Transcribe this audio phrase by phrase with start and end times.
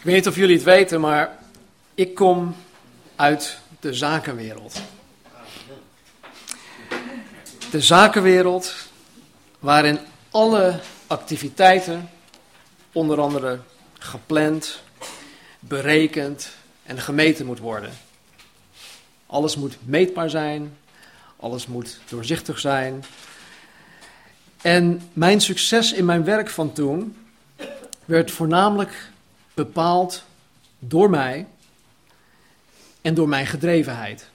[0.00, 1.38] Ik weet niet of jullie het weten, maar
[1.94, 2.56] ik kom
[3.16, 4.82] uit de zakenwereld.
[7.70, 8.74] De zakenwereld
[9.58, 9.98] waarin
[10.30, 12.10] alle activiteiten,
[12.92, 13.60] onder andere
[13.98, 14.82] gepland,
[15.58, 16.50] berekend
[16.82, 17.92] en gemeten moet worden.
[19.26, 20.76] Alles moet meetbaar zijn,
[21.36, 23.04] alles moet doorzichtig zijn.
[24.62, 27.16] En mijn succes in mijn werk van toen
[28.04, 29.10] werd voornamelijk
[29.54, 30.24] bepaald
[30.78, 31.46] door mij
[33.00, 34.28] en door mijn gedrevenheid.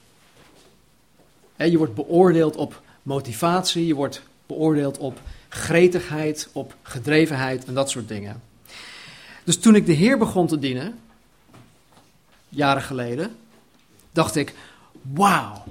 [1.58, 5.20] Je wordt beoordeeld op motivatie, je wordt beoordeeld op
[5.50, 8.42] gretigheid, op gedrevenheid en dat soort dingen.
[9.44, 11.00] Dus toen ik de Heer begon te dienen,
[12.50, 13.36] jaren geleden,
[14.12, 14.54] dacht ik:
[15.02, 15.64] wauw,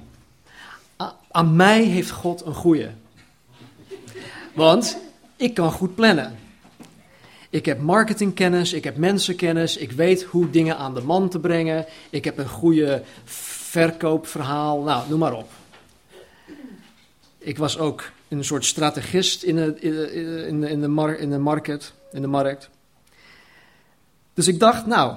[1.31, 2.89] aan mij heeft God een goeie.
[4.53, 4.97] Want
[5.35, 6.44] ik kan goed plannen.
[7.55, 11.85] Ik heb marketingkennis, ik heb mensenkennis, ik weet hoe dingen aan de man te brengen.
[12.09, 15.51] Ik heb een goede verkoopverhaal, nou, noem maar op.
[17.37, 21.37] Ik was ook een soort strategist in de, in de, in de, mar, in de,
[21.37, 22.69] market, in de markt.
[24.33, 25.15] Dus ik dacht, nou,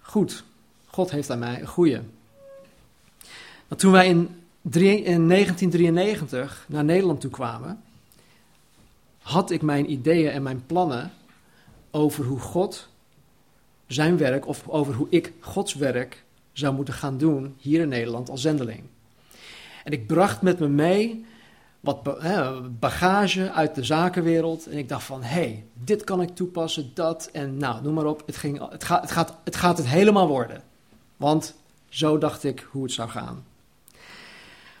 [0.00, 0.44] goed,
[0.86, 2.02] God heeft aan mij een goede.
[3.76, 4.18] toen wij in,
[4.62, 7.82] in 1993 naar Nederland toe kwamen,
[9.22, 11.12] had ik mijn ideeën en mijn plannen
[11.90, 12.88] over hoe God
[13.86, 18.30] zijn werk, of over hoe ik Gods werk zou moeten gaan doen hier in Nederland
[18.30, 18.82] als zendeling.
[19.84, 21.24] En ik bracht met me mee
[21.80, 22.02] wat
[22.80, 24.66] bagage uit de zakenwereld.
[24.66, 28.06] En ik dacht van, hé, hey, dit kan ik toepassen, dat en nou, noem maar
[28.06, 28.22] op.
[28.26, 30.62] Het, ging, het, gaat, het, gaat, het gaat het helemaal worden.
[31.16, 31.54] Want
[31.88, 33.44] zo dacht ik hoe het zou gaan.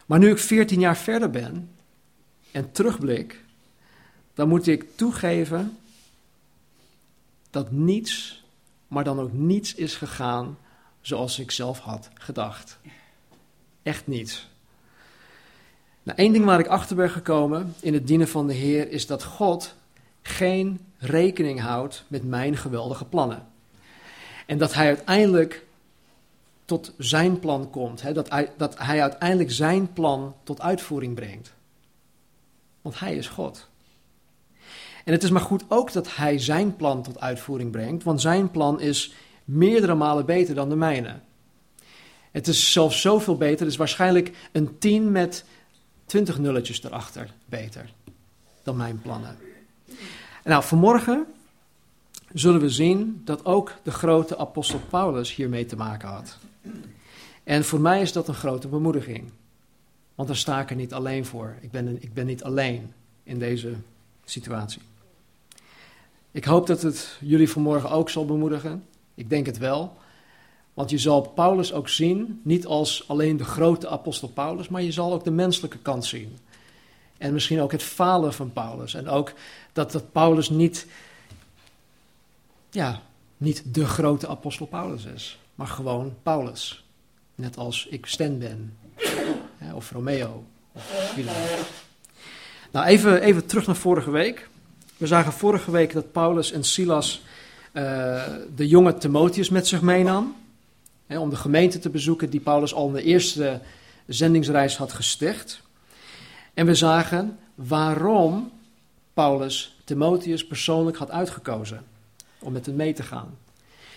[0.06, 1.70] Maar nu ik 14 jaar verder ben
[2.50, 3.44] en terugblik,
[4.34, 5.78] dan moet ik toegeven
[7.50, 8.44] dat niets,
[8.88, 10.58] maar dan ook niets is gegaan
[11.00, 12.78] zoals ik zelf had gedacht.
[13.82, 14.48] Echt niets.
[16.02, 19.06] Nou, één ding waar ik achter ben gekomen in het dienen van de Heer is
[19.06, 19.74] dat God
[20.22, 23.46] geen rekening houdt met mijn geweldige plannen.
[24.46, 25.64] En dat Hij uiteindelijk
[26.64, 28.02] tot zijn plan komt.
[28.02, 28.12] Hè?
[28.12, 31.54] Dat, dat Hij uiteindelijk zijn plan tot uitvoering brengt.
[32.82, 33.69] Want Hij is God.
[35.04, 38.50] En het is maar goed ook dat hij zijn plan tot uitvoering brengt, want zijn
[38.50, 39.12] plan is
[39.44, 41.18] meerdere malen beter dan de mijne.
[42.30, 45.44] Het is zelfs zoveel beter, het is waarschijnlijk een 10 met
[46.06, 47.92] 20 nulletjes erachter beter
[48.62, 49.36] dan mijn plannen.
[50.44, 51.26] Nou, vanmorgen
[52.32, 56.38] zullen we zien dat ook de grote apostel Paulus hiermee te maken had.
[57.44, 59.30] En voor mij is dat een grote bemoediging.
[60.14, 61.56] Want daar sta ik er niet alleen voor.
[61.60, 63.74] Ik ben, ik ben niet alleen in deze
[64.24, 64.82] situatie.
[66.32, 68.86] Ik hoop dat het jullie vanmorgen ook zal bemoedigen.
[69.14, 69.98] Ik denk het wel.
[70.74, 74.92] Want je zal Paulus ook zien, niet als alleen de grote apostel Paulus, maar je
[74.92, 76.38] zal ook de menselijke kant zien.
[77.18, 78.94] En misschien ook het falen van Paulus.
[78.94, 79.32] En ook
[79.72, 80.86] dat, dat Paulus niet,
[82.70, 83.02] ja,
[83.36, 86.84] niet de grote apostel Paulus is, maar gewoon Paulus.
[87.34, 88.78] Net als ik Stan ben,
[89.74, 91.34] of Romeo, of dan
[92.70, 94.48] Nou, even, even terug naar vorige week.
[95.00, 97.22] We zagen vorige week dat Paulus en Silas
[97.72, 98.24] uh,
[98.56, 100.36] de jonge Timotheus met zich meenam.
[101.06, 103.60] Hè, om de gemeente te bezoeken die Paulus al in de eerste
[104.06, 105.62] zendingsreis had gesticht.
[106.54, 108.50] En we zagen waarom
[109.14, 111.84] Paulus Timotheus persoonlijk had uitgekozen
[112.38, 113.38] om met hem mee te gaan.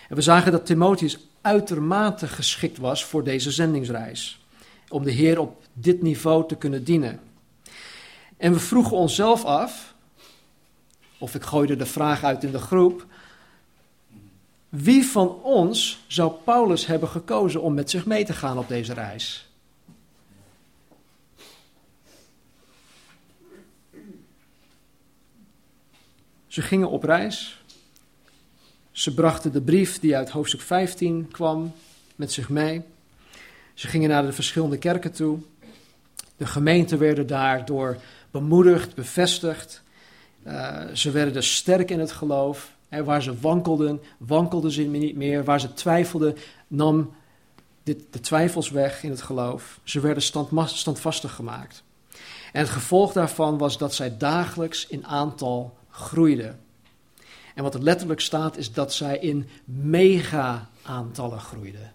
[0.10, 4.46] En we zagen dat Timotheus uitermate geschikt was voor deze zendingsreis.
[4.90, 7.20] Om de Heer op dit niveau te kunnen dienen.
[8.38, 9.93] En we vroegen onszelf af
[11.18, 13.06] of ik gooide de vraag uit in de groep.
[14.70, 18.94] Wie van ons zou Paulus hebben gekozen om met zich mee te gaan op deze
[18.94, 19.48] reis?
[26.48, 27.62] Ze gingen op reis.
[28.92, 31.74] Ze brachten de brief die uit hoofdstuk 15 kwam
[32.16, 32.82] met zich mee.
[33.74, 35.40] Ze gingen naar de verschillende kerken toe.
[36.38, 37.98] De gemeenten werden daardoor
[38.32, 39.83] bemoedigd, bevestigd.
[40.48, 42.72] Uh, ze werden dus sterk in het geloof.
[42.90, 45.44] Hè, waar ze wankelden, wankelden ze niet meer.
[45.44, 46.36] Waar ze twijfelden,
[46.68, 47.14] nam
[47.84, 49.80] dit, de twijfels weg in het geloof.
[49.84, 50.24] Ze werden
[50.66, 51.84] standvastig gemaakt.
[52.52, 56.60] En het gevolg daarvan was dat zij dagelijks in aantal groeiden.
[57.56, 61.94] En wat er letterlijk staat is dat zij in mega-aantallen groeiden.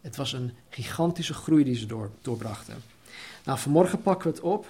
[0.00, 2.82] Het was een gigantische groei die ze door, doorbrachten.
[3.44, 4.66] Nou, vanmorgen pakken we het op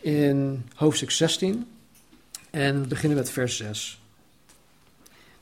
[0.00, 1.66] in hoofdstuk 16.
[2.52, 4.00] En we beginnen met vers 6.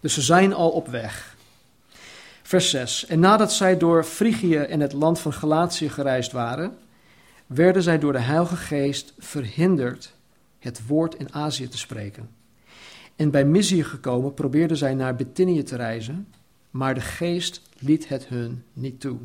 [0.01, 1.37] Dus ze zijn al op weg.
[2.43, 3.07] Vers 6.
[3.07, 6.79] En nadat zij door Frigië en het land van Galatië gereisd waren,
[7.47, 10.15] werden zij door de Heilige Geest verhinderd
[10.59, 12.31] het woord in Azië te spreken.
[13.17, 16.29] En bij Mysië gekomen probeerden zij naar Bithynië te reizen,
[16.71, 19.19] maar de Geest liet het hun niet toe.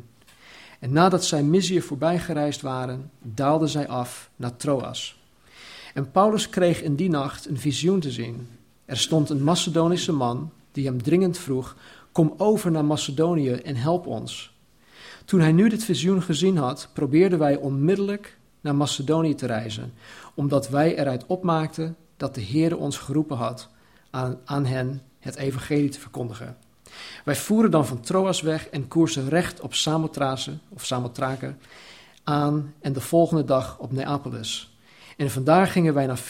[0.78, 5.20] En nadat zij Mysië voorbij gereisd waren, daalden zij af naar Troas.
[5.96, 8.48] En Paulus kreeg in die nacht een visioen te zien.
[8.84, 11.76] Er stond een Macedonische man die hem dringend vroeg:
[12.12, 14.54] Kom over naar Macedonië en help ons.
[15.24, 19.92] Toen hij nu dit visioen gezien had, probeerden wij onmiddellijk naar Macedonië te reizen,
[20.34, 23.68] omdat wij eruit opmaakten dat de Heer ons geroepen had
[24.10, 26.56] aan, aan hen het evangelie te verkondigen.
[27.24, 31.54] Wij voeren dan van Troas weg en koersen recht op Samothrace of Samothrake
[32.24, 34.75] aan en de volgende dag op Neapolis.
[35.16, 36.20] En vandaar gingen wij naar,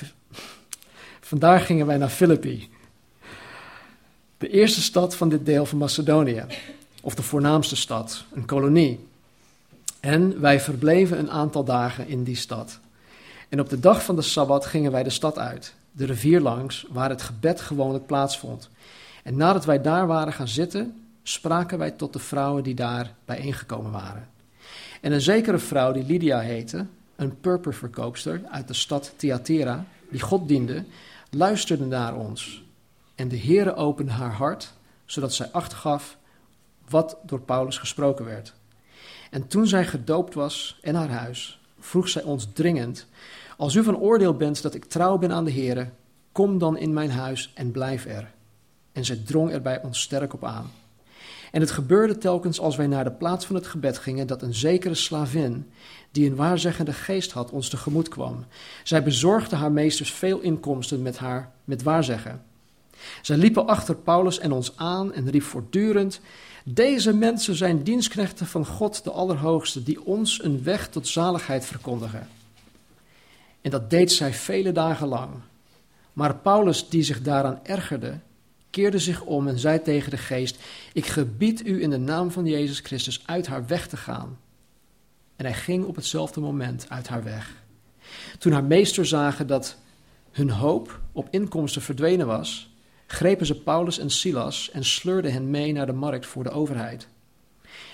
[1.20, 2.68] vandaar gingen wij naar Filippi,
[4.38, 6.44] de eerste stad van dit deel van Macedonië,
[7.02, 9.06] of de voornaamste stad, een kolonie.
[10.00, 12.78] En wij verbleven een aantal dagen in die stad.
[13.48, 16.86] En op de dag van de Sabbat gingen wij de stad uit, de rivier langs,
[16.88, 18.68] waar het gebed gewoonlijk plaatsvond.
[19.22, 23.92] En nadat wij daar waren gaan zitten, spraken wij tot de vrouwen die daar bijeengekomen
[23.92, 24.28] waren.
[25.00, 26.86] En een zekere vrouw die Lydia heette,
[27.16, 30.84] een purperverkoopster uit de stad Thyatira, die God diende,
[31.30, 32.64] luisterde naar ons.
[33.14, 34.72] En de Heere opende haar hart,
[35.04, 36.18] zodat zij acht gaf
[36.88, 38.54] wat door Paulus gesproken werd.
[39.30, 43.06] En toen zij gedoopt was en haar huis, vroeg zij ons dringend:
[43.56, 45.88] Als u van oordeel bent dat ik trouw ben aan de Heere,
[46.32, 48.34] kom dan in mijn huis en blijf er.
[48.92, 50.70] En zij drong er bij ons sterk op aan.
[51.52, 54.54] En het gebeurde telkens als wij naar de plaats van het gebed gingen, dat een
[54.54, 55.70] zekere slavin,
[56.16, 58.44] die een waarzeggende geest had, ons tegemoet kwam.
[58.82, 62.42] Zij bezorgde haar meesters veel inkomsten met haar met waarzeggen.
[63.22, 66.20] Zij liepen achter Paulus en ons aan en riep voortdurend:
[66.64, 72.28] Deze mensen zijn dienstknechten van God de Allerhoogste, die ons een weg tot zaligheid verkondigen.
[73.60, 75.30] En dat deed zij vele dagen lang.
[76.12, 78.18] Maar Paulus, die zich daaraan ergerde,
[78.70, 80.58] keerde zich om en zei tegen de geest:
[80.92, 84.38] Ik gebied u in de naam van Jezus Christus uit haar weg te gaan.
[85.36, 87.64] En hij ging op hetzelfde moment uit haar weg.
[88.38, 89.76] Toen haar meester zagen dat
[90.30, 92.74] hun hoop op inkomsten verdwenen was,
[93.06, 97.08] grepen ze Paulus en Silas en sleurden hen mee naar de markt voor de overheid.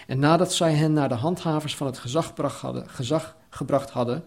[0.06, 1.98] En nadat zij hen naar de handhavers van het
[2.86, 4.24] gezag gebracht hadden,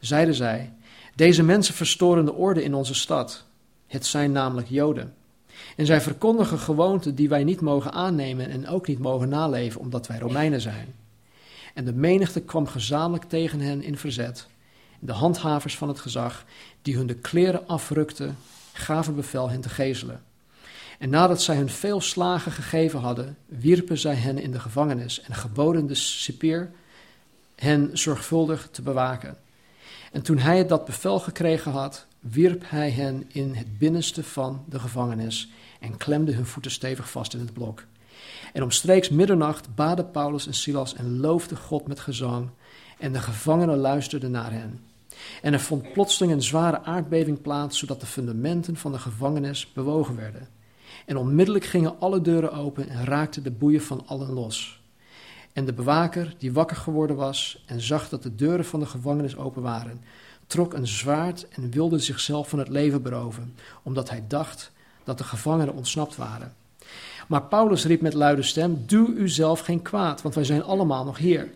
[0.00, 0.72] zeiden zij:
[1.14, 3.44] Deze mensen verstoren de orde in onze stad.
[3.86, 5.14] Het zijn namelijk Joden.
[5.76, 10.06] En zij verkondigen gewoonten die wij niet mogen aannemen en ook niet mogen naleven, omdat
[10.06, 10.94] wij Romeinen zijn.
[11.76, 14.46] En de menigte kwam gezamenlijk tegen hen in verzet.
[14.98, 16.44] De handhavers van het gezag,
[16.82, 18.36] die hun de kleren afrukten,
[18.72, 20.22] gaven bevel hen te gezelen.
[20.98, 25.34] En nadat zij hun veel slagen gegeven hadden, wierpen zij hen in de gevangenis en
[25.34, 26.70] geboden de cipier
[27.54, 29.36] hen zorgvuldig te bewaken.
[30.12, 34.78] En toen hij dat bevel gekregen had, wierp hij hen in het binnenste van de
[34.78, 35.50] gevangenis
[35.80, 37.84] en klemde hun voeten stevig vast in het blok.
[38.52, 42.48] En omstreeks middernacht baden Paulus en Silas en loofden God met gezang,
[42.98, 44.80] en de gevangenen luisterden naar hen.
[45.42, 50.16] En er vond plotseling een zware aardbeving plaats, zodat de fundamenten van de gevangenis bewogen
[50.16, 50.48] werden.
[51.06, 54.80] En onmiddellijk gingen alle deuren open en raakten de boeien van allen los.
[55.52, 59.36] En de bewaker, die wakker geworden was en zag dat de deuren van de gevangenis
[59.36, 60.00] open waren,
[60.46, 64.72] trok een zwaard en wilde zichzelf van het leven beroven, omdat hij dacht
[65.04, 66.54] dat de gevangenen ontsnapt waren.
[67.26, 71.04] Maar Paulus riep met luide stem: Doe u zelf geen kwaad, want wij zijn allemaal
[71.04, 71.50] nog hier.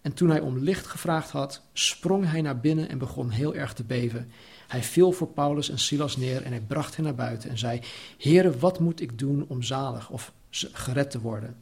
[0.00, 3.72] En toen hij om licht gevraagd had, sprong hij naar binnen en begon heel erg
[3.72, 4.30] te beven.
[4.66, 7.80] Hij viel voor Paulus en Silas neer en hij bracht hen naar buiten en zei:
[8.18, 11.56] Heren, wat moet ik doen om zalig of gered te worden?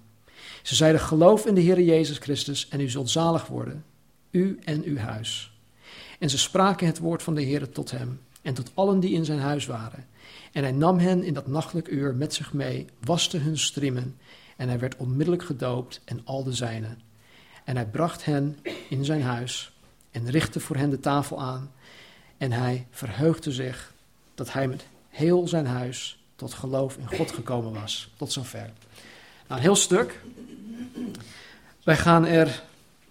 [0.63, 3.85] Ze zeiden: Geloof in de Heer Jezus Christus en u zult zalig worden,
[4.31, 5.53] u en uw huis.
[6.19, 9.25] En ze spraken het woord van de Heer tot hem en tot allen die in
[9.25, 10.07] zijn huis waren.
[10.55, 14.19] En hij nam hen in dat nachtelijk uur met zich mee, waste hun striemen
[14.57, 17.01] en hij werd onmiddellijk gedoopt en al de zijnen.
[17.65, 18.59] En hij bracht hen
[18.89, 19.73] in zijn huis
[20.11, 21.73] en richtte voor hen de tafel aan.
[22.39, 23.93] En hij verheugde zich
[24.35, 28.11] dat hij met heel zijn huis tot geloof in God gekomen was.
[28.17, 28.71] Tot zover.
[29.47, 30.21] Nou, een heel stuk.
[31.85, 32.63] Wij gaan er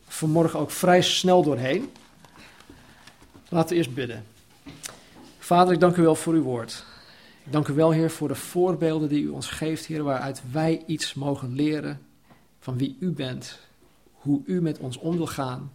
[0.08, 1.92] vanmorgen ook vrij snel doorheen.
[3.50, 4.26] Laten we eerst bidden.
[5.40, 6.86] Vader, ik dank u wel voor uw woord.
[7.50, 11.14] Dank u wel, Heer, voor de voorbeelden die u ons geeft, Heer, waaruit wij iets
[11.14, 12.02] mogen leren
[12.60, 13.60] van wie u bent,
[14.14, 15.74] hoe u met ons om wil gaan,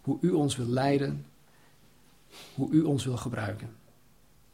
[0.00, 1.26] hoe u ons wil leiden,
[2.54, 3.76] hoe u ons wil gebruiken.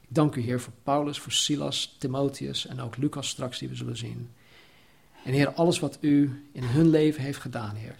[0.01, 3.75] Ik dank u, Heer, voor Paulus, voor Silas, Timotheus en ook Lucas straks, die we
[3.75, 4.31] zullen zien.
[5.25, 7.97] En Heer, alles wat u in hun leven heeft gedaan, Heer,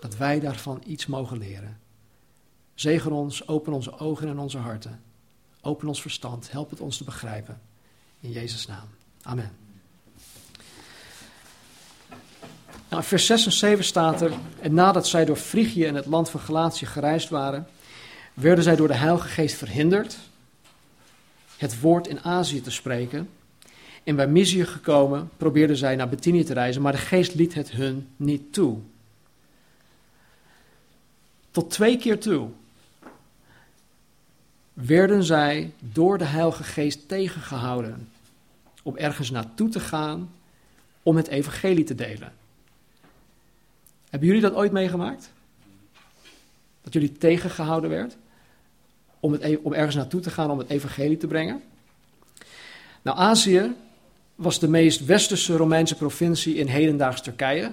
[0.00, 1.80] dat wij daarvan iets mogen leren.
[2.74, 5.02] Zegen ons, open onze ogen en onze harten.
[5.60, 7.60] Open ons verstand, help het ons te begrijpen.
[8.20, 8.88] In Jezus' naam.
[9.22, 9.50] Amen.
[12.88, 16.30] Nou, vers 6 en 7 staat er, en nadat zij door Frigië en het land
[16.30, 17.66] van Galatië gereisd waren,
[18.34, 20.18] werden zij door de Heilige Geest verhinderd
[21.56, 23.28] het woord in Azië te spreken.
[24.04, 27.70] En bij Mysië gekomen probeerden zij naar Bithynië te reizen, maar de Geest liet het
[27.70, 28.78] hun niet toe.
[31.50, 32.48] Tot twee keer toe
[34.72, 38.08] werden zij door de Heilige Geest tegengehouden
[38.82, 40.30] om ergens naartoe te gaan
[41.02, 42.32] om het evangelie te delen.
[44.10, 45.32] Hebben jullie dat ooit meegemaakt?
[46.82, 48.16] Dat jullie tegengehouden werd
[49.20, 51.62] om, e- om ergens naartoe te gaan om het evangelie te brengen?
[53.02, 53.74] Nou, Azië
[54.34, 57.72] was de meest westerse Romeinse provincie in hedendaags Turkije.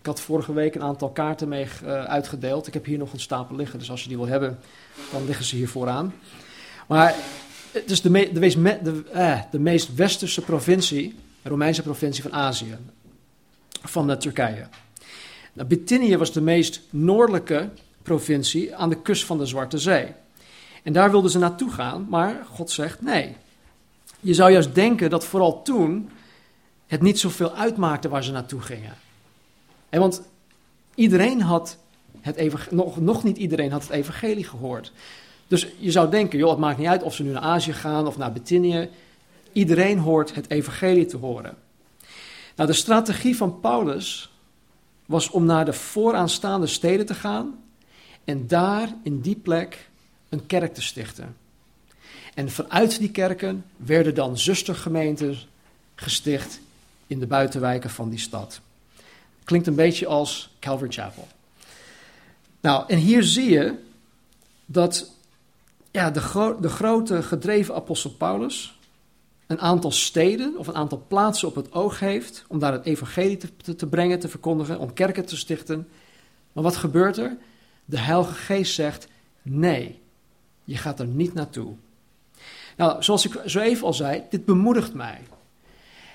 [0.00, 2.66] Ik had vorige week een aantal kaarten mee uh, uitgedeeld.
[2.66, 4.58] Ik heb hier nog een stapel liggen, dus als je die wil hebben,
[5.12, 6.14] dan liggen ze hier vooraan.
[6.86, 7.14] Maar
[7.72, 12.76] het is de, de, meest, de, eh, de meest westerse provincie, Romeinse provincie van Azië,
[13.82, 14.66] van uh, Turkije.
[15.52, 17.68] Nou, Bithynië was de meest noordelijke
[18.02, 20.12] provincie aan de kust van de Zwarte Zee.
[20.82, 23.36] En daar wilden ze naartoe gaan, maar God zegt nee.
[24.20, 26.10] Je zou juist denken dat vooral toen
[26.86, 28.94] het niet zoveel uitmaakte waar ze naartoe gingen.
[29.90, 30.22] En want
[30.94, 31.76] iedereen had
[32.20, 34.92] het nog, nog niet iedereen had het evangelie gehoord.
[35.46, 38.06] Dus je zou denken, joh, het maakt niet uit of ze nu naar Azië gaan
[38.06, 38.88] of naar Bithynië.
[39.52, 41.56] Iedereen hoort het evangelie te horen.
[42.56, 44.30] Nou, de strategie van Paulus
[45.06, 47.58] was om naar de vooraanstaande steden te gaan
[48.24, 49.88] en daar in die plek
[50.28, 51.36] een kerk te stichten.
[52.34, 55.38] En vanuit die kerken werden dan zustergemeenten
[55.94, 56.60] gesticht
[57.06, 58.60] in de buitenwijken van die stad.
[59.50, 61.28] Klinkt een beetje als Calvary Chapel.
[62.60, 63.74] Nou, en hier zie je
[64.66, 65.10] dat
[65.90, 68.78] ja, de, de grote gedreven apostel Paulus
[69.46, 73.36] een aantal steden of een aantal plaatsen op het oog heeft om daar het evangelie
[73.36, 75.88] te, te, brengen, te verkondigen, om kerken te stichten.
[76.52, 77.36] Maar wat gebeurt er?
[77.84, 79.08] De Heilige Geest zegt:
[79.42, 80.00] nee,
[80.64, 81.74] je gaat er niet naartoe.
[82.76, 85.20] Nou, zoals ik zo even al zei, dit bemoedigt mij.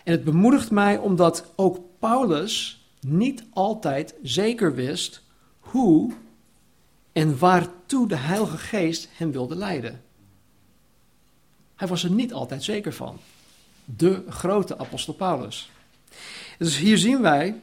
[0.03, 5.21] En het bemoedigt mij omdat ook Paulus niet altijd zeker wist
[5.59, 6.13] hoe
[7.11, 10.03] en waartoe de Heilige Geest hem wilde leiden.
[11.75, 13.19] Hij was er niet altijd zeker van.
[13.85, 15.71] De grote apostel Paulus.
[16.57, 17.61] Dus hier zien wij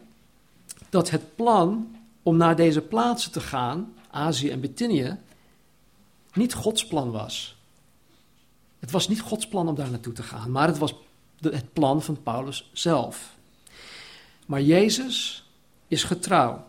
[0.89, 5.19] dat het plan om naar deze plaatsen te gaan, Azië en Bithynië,
[6.33, 7.57] niet Gods plan was.
[8.79, 10.95] Het was niet Gods plan om daar naartoe te gaan, maar het was
[11.41, 13.35] het plan van Paulus zelf.
[14.53, 15.45] Maar Jezus
[15.89, 16.65] is getrouw.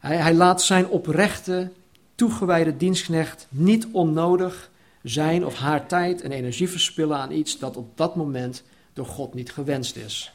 [0.00, 1.70] Hij, hij laat zijn oprechte,
[2.14, 4.70] toegewijde dienstknecht niet onnodig
[5.02, 8.62] zijn of haar tijd en energie verspillen aan iets dat op dat moment
[8.92, 10.32] door God niet gewenst is.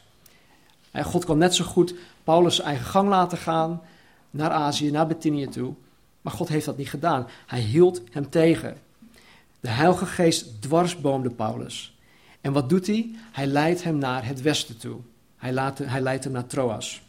[0.94, 3.82] God kan net zo goed Paulus eigen gang laten gaan
[4.30, 5.74] naar Azië, naar Bithynië toe,
[6.20, 7.26] maar God heeft dat niet gedaan.
[7.46, 8.76] Hij hield hem tegen.
[9.60, 11.96] De Heilige Geest dwarsboomde Paulus.
[12.40, 13.10] En wat doet hij?
[13.32, 15.00] Hij leidt hem naar het westen toe.
[15.44, 17.02] Hij, hij leidt hem naar Troas.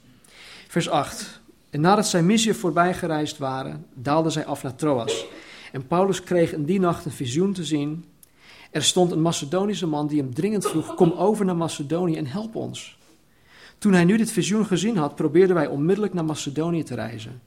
[0.68, 1.40] Vers 8.
[1.70, 5.26] En nadat zij Mysië voorbij gereisd waren, daalden zij af naar Troas.
[5.72, 8.06] En Paulus kreeg in die nacht een visioen te zien.
[8.72, 12.56] Er stond een Macedonische man die hem dringend vroeg: Kom over naar Macedonië en help
[12.56, 12.98] ons.
[13.78, 17.42] Toen hij nu dit visioen gezien had, probeerden wij onmiddellijk naar Macedonië te reizen.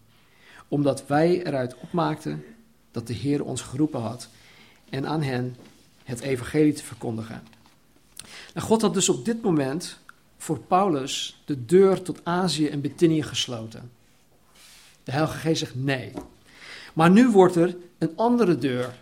[0.69, 2.45] Omdat wij eruit opmaakten
[2.91, 4.29] dat de Heer ons geroepen had
[4.91, 5.57] en aan hen
[6.05, 7.43] het evangelie te verkondigen.
[8.55, 9.99] En God had dus op dit moment
[10.39, 13.91] voor Paulus de deur tot Azië en Bithynië gesloten.
[15.05, 16.13] De Heilige Geest zegt nee.
[16.95, 18.95] Maar nu wordt er een andere deur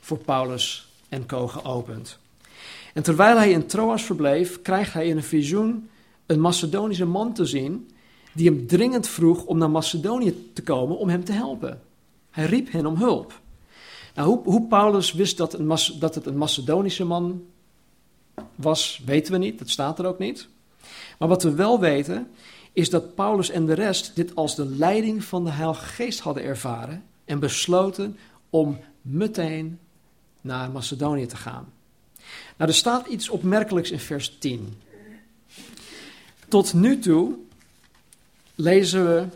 [0.00, 2.18] voor Paulus en Co geopend.
[2.94, 5.88] En terwijl hij in Troas verbleef, krijgt hij in een visioen
[6.26, 7.90] een Macedonische man te zien
[8.34, 11.80] die hem dringend vroeg om naar Macedonië te komen om hem te helpen.
[12.30, 13.40] Hij riep hen om hulp.
[14.14, 17.44] Nou, hoe, hoe Paulus wist dat, een, dat het een Macedonische man
[18.54, 20.48] was, weten we niet, dat staat er ook niet.
[21.18, 22.30] Maar wat we wel weten,
[22.72, 26.42] is dat Paulus en de rest dit als de leiding van de Heilige Geest hadden
[26.42, 28.16] ervaren en besloten
[28.50, 29.78] om meteen
[30.40, 31.72] naar Macedonië te gaan.
[32.56, 34.80] Nou, er staat iets opmerkelijks in vers 10.
[36.48, 37.34] Tot nu toe
[38.54, 39.26] lezen we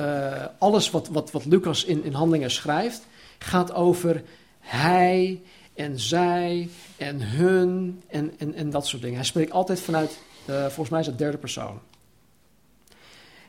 [0.00, 3.06] uh, alles wat, wat, wat Lucas in, in Handelingen schrijft,
[3.38, 4.22] gaat over
[4.60, 5.40] hij
[5.74, 9.16] en zij en hun en, en, en dat soort dingen.
[9.16, 11.80] Hij spreekt altijd vanuit, uh, volgens mij is het derde persoon.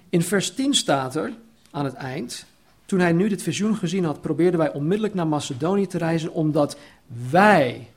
[0.10, 1.34] In vers 10 staat er
[1.72, 2.46] aan het eind:
[2.86, 6.78] Toen hij nu dit visioen gezien had, probeerden wij onmiddellijk naar Macedonië te reizen, omdat
[7.30, 7.90] wij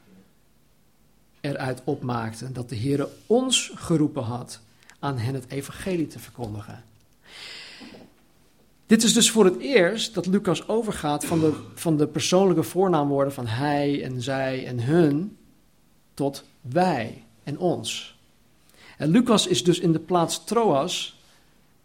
[1.40, 4.60] eruit opmaakten dat de Heer ons geroepen had
[4.98, 6.84] aan hen het evangelie te verkondigen.
[8.86, 13.32] Dit is dus voor het eerst dat Lucas overgaat van de, van de persoonlijke voornaamwoorden
[13.32, 15.36] van hij en zij en hun
[16.14, 18.17] tot wij en ons.
[18.98, 21.16] En Lucas is dus in de plaats Troas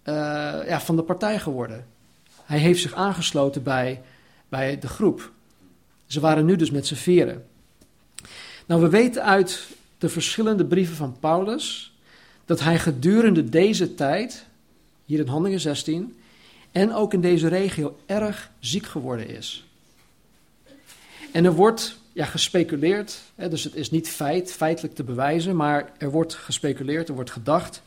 [0.04, 0.14] uh,
[0.68, 1.86] ja, van de partij geworden.
[2.44, 4.02] Hij heeft zich aangesloten bij,
[4.50, 5.32] bij de groep.
[6.06, 7.46] Ze waren nu dus met z'n vieren.
[8.66, 9.68] Nou, we weten uit
[9.98, 11.94] de verschillende brieven van Paulus
[12.46, 14.46] dat hij gedurende deze tijd,
[15.06, 16.18] hier in Handelingen 16,
[16.72, 19.66] en ook in deze regio erg ziek geworden is.
[21.32, 25.92] En er wordt ja, gespeculeerd, hè, dus het is niet feit, feitelijk te bewijzen, maar
[25.98, 27.82] er wordt gespeculeerd, er wordt gedacht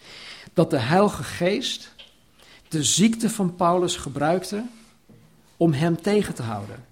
[0.53, 1.95] dat de Heilige Geest
[2.69, 4.65] de ziekte van Paulus gebruikte
[5.57, 6.85] om hem tegen te houden.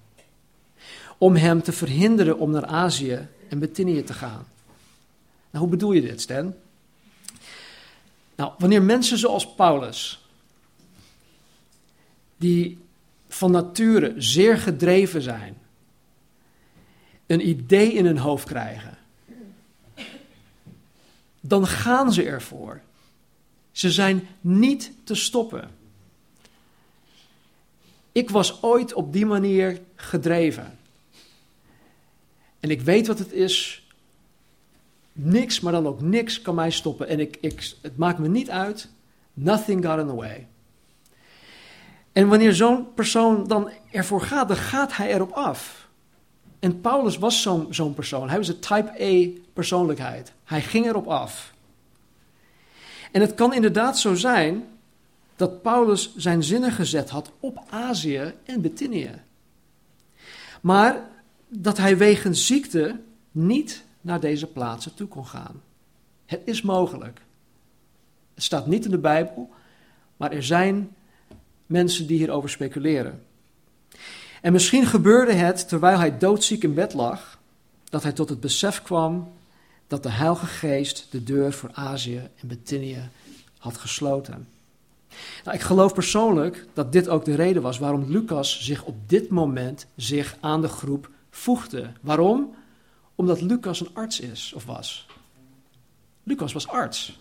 [1.18, 4.46] Om hem te verhinderen om naar Azië en Bithynië te gaan.
[5.50, 6.54] Nou, hoe bedoel je dit, Stan?
[8.36, 10.26] Nou, wanneer mensen zoals Paulus,
[12.36, 12.78] die
[13.28, 15.56] van nature zeer gedreven zijn,
[17.26, 18.98] een idee in hun hoofd krijgen,
[21.40, 22.80] dan gaan ze ervoor.
[23.72, 25.70] Ze zijn niet te stoppen.
[28.12, 30.78] Ik was ooit op die manier gedreven.
[32.60, 33.86] En ik weet wat het is.
[35.12, 37.08] Niks, maar dan ook niks kan mij stoppen.
[37.08, 38.88] En ik, ik, het maakt me niet uit.
[39.32, 40.46] Nothing got in the way.
[42.12, 45.83] En wanneer zo'n persoon dan ervoor gaat, dan gaat hij erop af.
[46.64, 48.28] En Paulus was zo'n persoon.
[48.28, 50.32] Hij was een type A persoonlijkheid.
[50.44, 51.54] Hij ging erop af.
[53.12, 54.64] En het kan inderdaad zo zijn
[55.36, 59.22] dat Paulus zijn zinnen gezet had op Azië en Bithynië.
[60.60, 61.08] Maar
[61.48, 63.00] dat hij wegens ziekte
[63.30, 65.62] niet naar deze plaatsen toe kon gaan.
[66.26, 67.20] Het is mogelijk.
[68.34, 69.50] Het staat niet in de Bijbel,
[70.16, 70.90] maar er zijn
[71.66, 73.22] mensen die hierover speculeren.
[74.44, 77.38] En misschien gebeurde het terwijl hij doodziek in bed lag,
[77.84, 79.32] dat hij tot het besef kwam
[79.86, 83.08] dat de Heilige Geest de deur voor Azië en Bithynië
[83.58, 84.48] had gesloten.
[85.44, 89.28] Nou, ik geloof persoonlijk dat dit ook de reden was waarom Lucas zich op dit
[89.28, 91.90] moment zich aan de groep voegde.
[92.00, 92.54] Waarom?
[93.14, 95.06] Omdat Lucas een arts is of was.
[96.22, 97.18] Lucas was arts.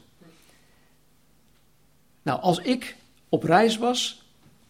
[2.22, 2.96] Nou, als ik
[3.30, 4.23] op reis was,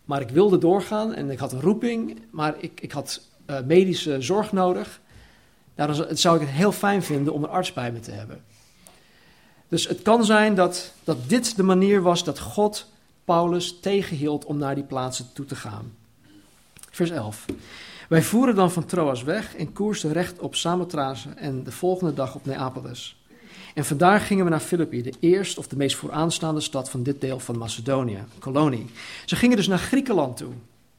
[0.06, 4.22] maar ik wilde doorgaan en ik had een roeping, maar ik, ik had uh, medische
[4.22, 5.02] zorg nodig,
[5.76, 8.44] nou, dan zou ik het heel fijn vinden om een arts bij me te hebben.
[9.68, 12.88] Dus het kan zijn dat, dat dit de manier was dat God
[13.26, 15.96] Paulus tegenhield om naar die plaatsen toe te gaan.
[16.90, 17.46] Vers 11.
[18.10, 22.36] Wij voeren dan van Troas weg en koersten recht op Samothrace en de volgende dag
[22.36, 23.23] op Neapolis.
[23.74, 27.22] En vandaar gingen we naar Filippi, de eerste of de meest vooraanstaande stad van dit
[27.22, 28.90] deel van Macedonië, kolonie.
[29.26, 30.52] Ze gingen dus naar Griekenland toe,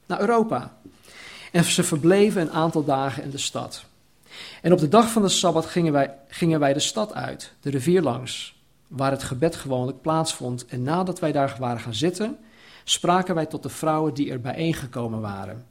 [0.06, 0.76] naar Europa.
[1.52, 3.84] En ze verbleven een aantal dagen in de stad.
[4.62, 7.70] En op de dag van de Sabbat gingen wij, gingen wij de stad uit, de
[7.70, 8.54] rivier langs,
[8.88, 10.66] waar het gebed gewoonlijk plaatsvond.
[10.66, 12.38] En nadat wij daar waren gaan zitten,
[12.84, 15.64] spraken wij tot de vrouwen die er bijeengekomen waren.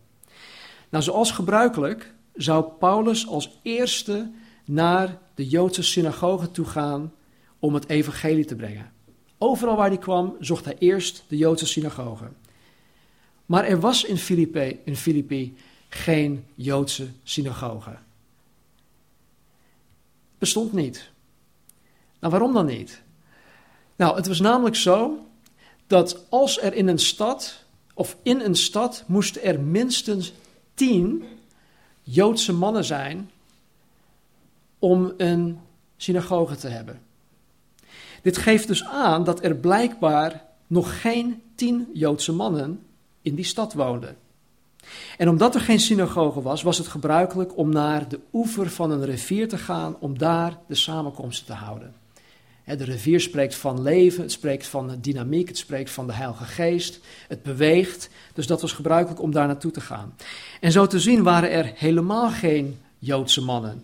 [0.89, 4.32] Nou, zoals gebruikelijk zou Paulus als eerste
[4.66, 7.13] naar de Joodse synagoge toe gaan
[7.60, 8.91] om het evangelie te brengen.
[9.38, 12.26] Overal waar hij kwam, zocht hij eerst de Joodse synagoge.
[13.46, 15.56] Maar er was in Filippi, in Filippi
[15.89, 17.96] geen Joodse synagoge.
[20.38, 21.12] Bestond niet.
[22.19, 23.02] Nou, waarom dan niet?
[23.96, 25.26] Nou, het was namelijk zo
[25.88, 30.34] dat als er in een stad, of in een stad, moesten er minstens
[30.74, 31.24] tien
[32.02, 33.32] Joodse mannen zijn
[34.84, 35.60] om een
[35.98, 37.00] synagoge te hebben.
[38.22, 42.80] Dit geeft dus aan dat er blijkbaar nog geen tien Joodse mannen
[43.22, 44.15] in die stad woonden.
[45.17, 49.06] En omdat er geen synagoge was, was het gebruikelijk om naar de oever van een
[49.06, 51.93] rivier te gaan om daar de samenkomsten te houden.
[52.65, 57.00] De rivier spreekt van leven, het spreekt van dynamiek, het spreekt van de Heilige Geest,
[57.28, 58.10] het beweegt.
[58.34, 60.15] Dus dat was gebruikelijk om daar naartoe te gaan.
[60.60, 63.84] En zo te zien waren er helemaal geen Joodse mannen,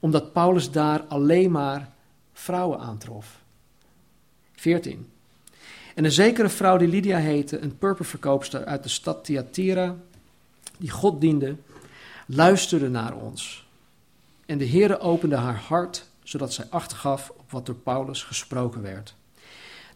[0.00, 1.92] omdat Paulus daar alleen maar
[2.32, 3.38] vrouwen aantrof.
[4.54, 5.10] 14.
[5.94, 9.96] En een zekere vrouw die Lydia heette, een purperverkoopster uit de stad Thyatira,
[10.78, 11.56] die God diende,
[12.26, 13.66] luisterde naar ons.
[14.46, 18.82] En de Heere opende haar hart, zodat zij acht gaf op wat door Paulus gesproken
[18.82, 19.14] werd.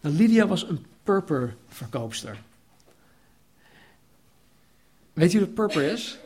[0.01, 2.41] Nou, Lydia was een purperverkoopster.
[5.13, 6.17] Weet u wat purper is?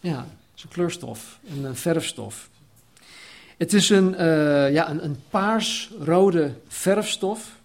[0.00, 0.26] Ja,
[0.62, 2.50] een kleurstof, een, verfstof.
[3.56, 7.60] Het is een, uh, ja, een, een paars-rode verfstof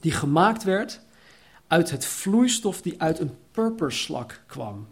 [0.00, 1.00] die gemaakt werd
[1.66, 4.86] uit het vloeistof die uit een purperslak kwam.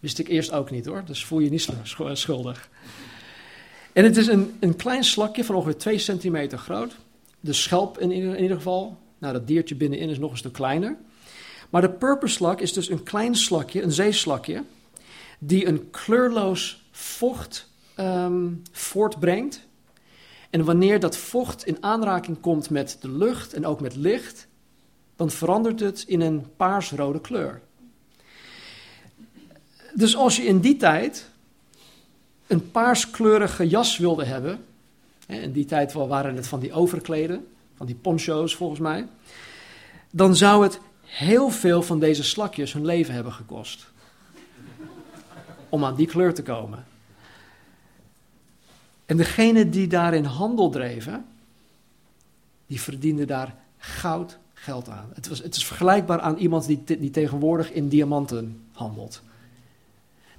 [0.00, 1.68] Wist ik eerst ook niet hoor, dus voel je niet
[2.12, 2.68] schuldig.
[3.92, 6.96] En het is een, een klein slakje van ongeveer 2 centimeter groot.
[7.40, 8.98] De schelp in, in ieder geval.
[9.18, 10.96] Nou, dat diertje binnenin is nog een stuk kleiner.
[11.70, 14.62] Maar de purperslak is dus een klein slakje, een zeeslakje,
[15.38, 19.60] die een kleurloos vocht um, voortbrengt.
[20.50, 24.46] En wanneer dat vocht in aanraking komt met de lucht en ook met licht,
[25.16, 27.60] dan verandert het in een paarsrode kleur.
[29.94, 31.30] Dus als je in die tijd
[32.46, 34.64] een paarskleurige jas wilde hebben,
[35.26, 37.46] in die tijd waren het van die overkleden,
[37.76, 39.06] van die poncho's volgens mij,
[40.10, 43.94] dan zou het heel veel van deze slakjes hun leven hebben gekost.
[45.68, 46.84] Om aan die kleur te komen.
[49.06, 51.24] En degene die daarin handel dreven,
[52.66, 55.10] die verdienden daar goud geld aan.
[55.14, 59.22] Het, was, het is vergelijkbaar aan iemand die, die tegenwoordig in diamanten handelt.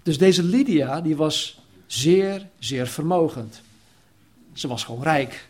[0.04, 3.62] Dus deze Lydia, die was zeer, zeer vermogend.
[4.54, 5.48] Ze was gewoon rijk,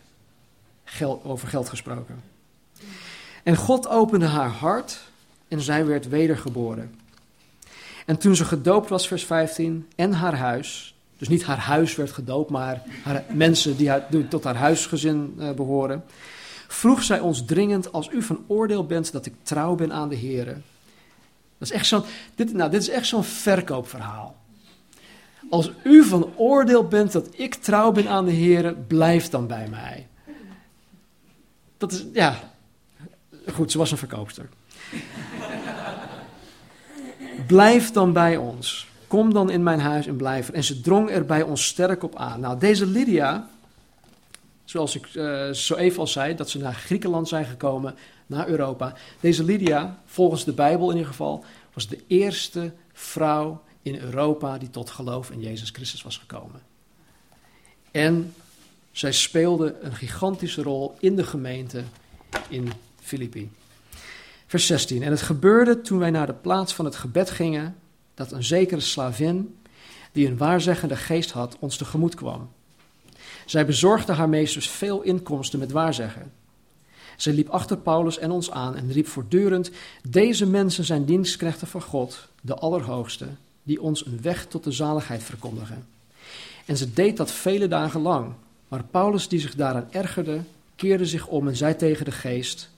[0.84, 2.22] geld, over geld gesproken.
[3.42, 5.00] En God opende haar hart
[5.48, 6.97] en zij werd wedergeboren.
[8.08, 12.12] En toen ze gedoopt was, vers 15, en haar huis, dus niet haar huis werd
[12.12, 16.04] gedoopt, maar haar, mensen die, tot haar huisgezin uh, behoren,
[16.68, 20.14] vroeg zij ons dringend, als u van oordeel bent dat ik trouw ben aan de
[20.14, 20.44] Heer.
[20.44, 22.02] Dat is echt zo'n,
[22.34, 24.36] dit, nou, dit is echt zo'n verkoopverhaal.
[25.50, 29.68] Als u van oordeel bent dat ik trouw ben aan de Heer, blijf dan bij
[29.70, 30.06] mij.
[31.76, 32.52] Dat is, ja,
[33.52, 34.48] goed, ze was een verkoopster.
[37.48, 38.86] Blijf dan bij ons.
[39.06, 40.54] Kom dan in mijn huis en blijf er.
[40.54, 42.40] En ze drong er bij ons sterk op aan.
[42.40, 43.48] Nou, deze Lydia,
[44.64, 47.94] zoals ik uh, zo even al zei, dat ze naar Griekenland zijn gekomen,
[48.26, 48.94] naar Europa.
[49.20, 54.70] Deze Lydia, volgens de Bijbel in ieder geval, was de eerste vrouw in Europa die
[54.70, 56.60] tot geloof in Jezus Christus was gekomen.
[57.90, 58.34] En
[58.92, 61.82] zij speelde een gigantische rol in de gemeente
[62.48, 63.50] in Filippi.
[64.48, 65.02] Vers 16.
[65.02, 67.76] En het gebeurde toen wij naar de plaats van het gebed gingen,
[68.14, 69.58] dat een zekere slavin,
[70.12, 72.50] die een waarzeggende geest had, ons tegemoet kwam.
[73.46, 76.32] Zij bezorgde haar meesters veel inkomsten met waarzeggen.
[77.16, 79.70] Zij liep achter Paulus en ons aan en riep voortdurend:
[80.08, 83.26] Deze mensen zijn dienstknechten van God, de Allerhoogste,
[83.62, 85.86] die ons een weg tot de zaligheid verkondigen.
[86.64, 88.32] En ze deed dat vele dagen lang.
[88.68, 90.40] Maar Paulus, die zich daaraan ergerde,
[90.76, 92.70] keerde zich om en zei tegen de geest: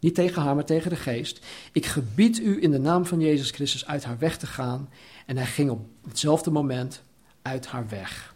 [0.00, 1.40] niet tegen haar, maar tegen de geest.
[1.72, 4.88] Ik gebied u in de naam van Jezus Christus uit haar weg te gaan.
[5.26, 7.02] En hij ging op hetzelfde moment
[7.42, 8.34] uit haar weg.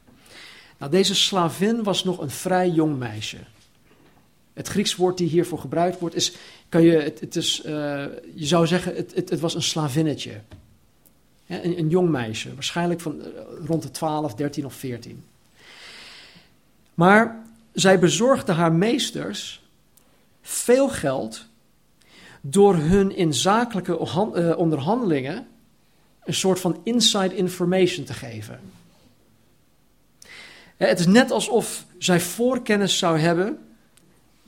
[0.79, 3.39] Nou, deze slavin was nog een vrij jong meisje.
[4.53, 6.33] Het Grieks woord die hiervoor gebruikt wordt is,
[6.69, 7.73] kan je, het, het is, uh,
[8.35, 10.41] je zou zeggen, het, het, was een slavinnetje.
[11.47, 13.27] een, een, jong meisje, waarschijnlijk van uh,
[13.67, 15.25] rond de 12, 13 of 14.
[16.95, 19.63] Maar zij bezorgde haar meesters
[20.43, 21.47] veel geld
[22.45, 25.47] door hun in zakelijke eh, onderhandelingen
[26.25, 28.61] een soort van inside information te geven.
[30.77, 33.59] Het is net alsof zij voorkennis zou hebben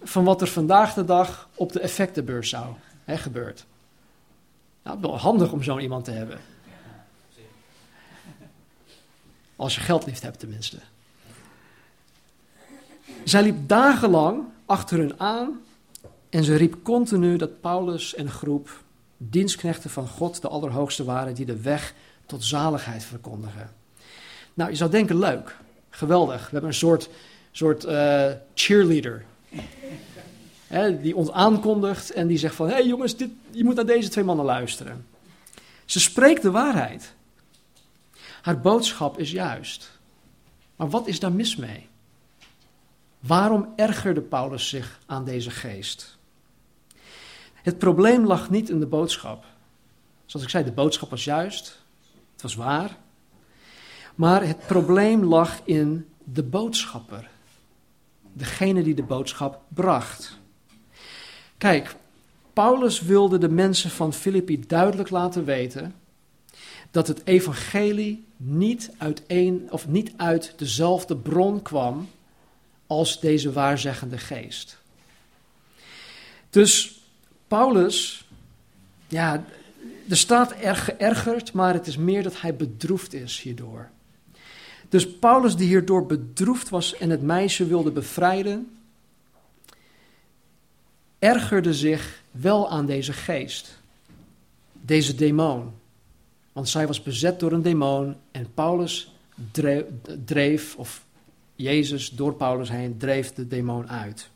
[0.02, 3.64] van wat er vandaag de dag op de effectenbeurs zou hè, gebeurt.
[4.82, 6.38] Nou, wel handig om zo'n iemand te hebben.
[9.56, 10.78] Als je geldliefd hebt tenminste.
[13.24, 15.60] Zij liep dagenlang achter hun aan
[16.34, 18.82] en ze riep continu dat Paulus en groep
[19.16, 21.94] dienstknechten van God, de Allerhoogste, waren die de weg
[22.26, 23.70] tot zaligheid verkondigen.
[24.54, 25.56] Nou, je zou denken, leuk,
[25.90, 26.44] geweldig.
[26.44, 27.08] We hebben een soort,
[27.50, 29.24] soort uh, cheerleader.
[30.66, 33.86] Hè, die ons aankondigt en die zegt van, hé hey jongens, dit, je moet naar
[33.86, 35.06] deze twee mannen luisteren.
[35.84, 37.14] Ze spreekt de waarheid.
[38.42, 39.90] Haar boodschap is juist.
[40.76, 41.88] Maar wat is daar mis mee?
[43.20, 46.16] Waarom ergerde Paulus zich aan deze geest?
[47.64, 49.44] Het probleem lag niet in de boodschap.
[50.26, 51.82] Zoals ik zei, de boodschap was juist,
[52.32, 52.96] het was waar.
[54.14, 57.28] Maar het probleem lag in de boodschapper.
[58.32, 60.38] Degene die de boodschap bracht.
[61.58, 61.96] Kijk,
[62.52, 65.94] Paulus wilde de mensen van Filippi duidelijk laten weten
[66.90, 72.08] dat het evangelie niet uit, een, of niet uit dezelfde bron kwam
[72.86, 74.78] als deze waarzeggende geest.
[76.50, 76.93] Dus
[77.54, 78.24] Paulus,
[79.08, 79.44] ja,
[80.08, 83.90] er staat erg geërgerd, maar het is meer dat hij bedroefd is hierdoor.
[84.88, 88.76] Dus Paulus, die hierdoor bedroefd was en het meisje wilde bevrijden,
[91.18, 93.78] ergerde zich wel aan deze geest,
[94.72, 95.72] deze demon.
[96.52, 99.14] Want zij was bezet door een demon en Paulus
[99.50, 99.84] dreef,
[100.24, 101.04] dreef, of
[101.54, 104.30] Jezus door Paulus heen, dreef de demon uit.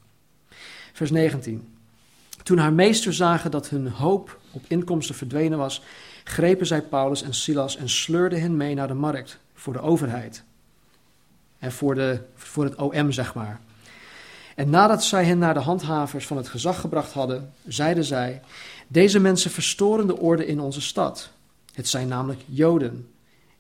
[0.93, 1.77] Vers 19.
[2.49, 5.83] Toen haar meester zagen dat hun hoop op inkomsten verdwenen was,
[6.25, 10.43] grepen zij Paulus en Silas en sleurden hen mee naar de markt voor de overheid.
[11.59, 13.61] En voor, de, voor het OM, zeg maar.
[14.55, 18.41] En nadat zij hen naar de handhavers van het gezag gebracht hadden, zeiden zij:
[18.87, 21.31] Deze mensen verstoren de orde in onze stad.
[21.75, 23.09] Het zijn namelijk Joden.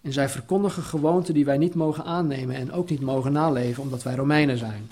[0.00, 4.02] En zij verkondigen gewoonten die wij niet mogen aannemen en ook niet mogen naleven, omdat
[4.02, 4.90] wij Romeinen zijn.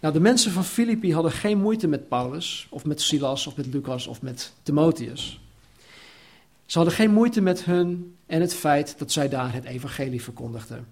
[0.00, 3.66] Nou, de mensen van Filippi hadden geen moeite met Paulus, of met Silas, of met
[3.66, 5.40] Lucas, of met Timotheus.
[6.66, 10.86] Ze hadden geen moeite met hun en het feit dat zij daar het evangelie verkondigden.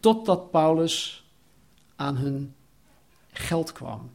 [0.00, 1.24] Totdat Paulus
[1.96, 2.54] aan hun
[3.32, 4.10] geld kwam.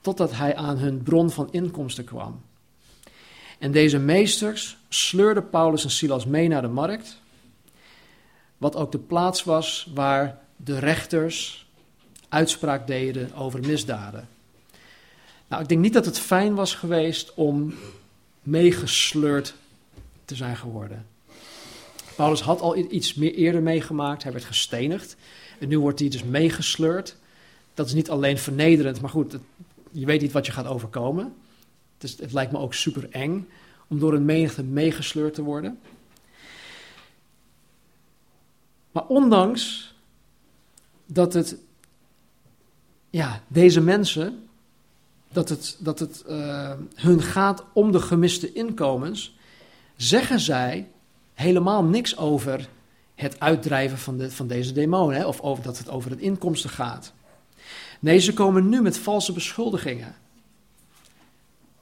[0.00, 2.42] Totdat hij aan hun bron van inkomsten kwam.
[3.58, 7.20] En deze meesters sleurden Paulus en Silas mee naar de markt,
[8.58, 11.66] wat ook de plaats was waar de rechters
[12.28, 14.28] uitspraak deden over misdaden.
[15.48, 17.74] Nou, ik denk niet dat het fijn was geweest om
[18.42, 19.54] meegesleurd
[20.24, 21.06] te zijn geworden.
[22.16, 25.16] Paulus had al iets meer eerder meegemaakt, hij werd gestenigd.
[25.58, 27.16] En nu wordt hij dus meegesleurd.
[27.74, 29.36] Dat is niet alleen vernederend, maar goed,
[29.90, 31.34] je weet niet wat je gaat overkomen.
[31.98, 33.48] Dus het lijkt me ook super eng
[33.88, 35.78] om door een menigte meegesleurd te worden.
[38.92, 39.83] Maar ondanks
[41.14, 41.56] dat het,
[43.10, 44.48] ja, deze mensen,
[45.32, 49.36] dat het, dat het uh, hun gaat om de gemiste inkomens,
[49.96, 50.88] zeggen zij
[51.34, 52.68] helemaal niks over
[53.14, 56.70] het uitdrijven van, de, van deze demonen, hè, of over, dat het over het inkomsten
[56.70, 57.12] gaat.
[58.00, 60.14] Nee, ze komen nu met valse beschuldigingen.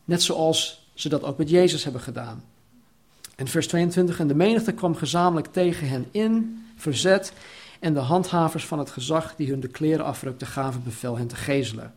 [0.05, 2.45] Net zoals ze dat ook met Jezus hebben gedaan.
[3.37, 7.33] En vers 22, en de menigte kwam gezamenlijk tegen hen in, verzet,
[7.83, 11.37] en de handhavers van het gezag die hun de kleren afrukten, gaven bevel hen te
[11.37, 11.95] gezelen.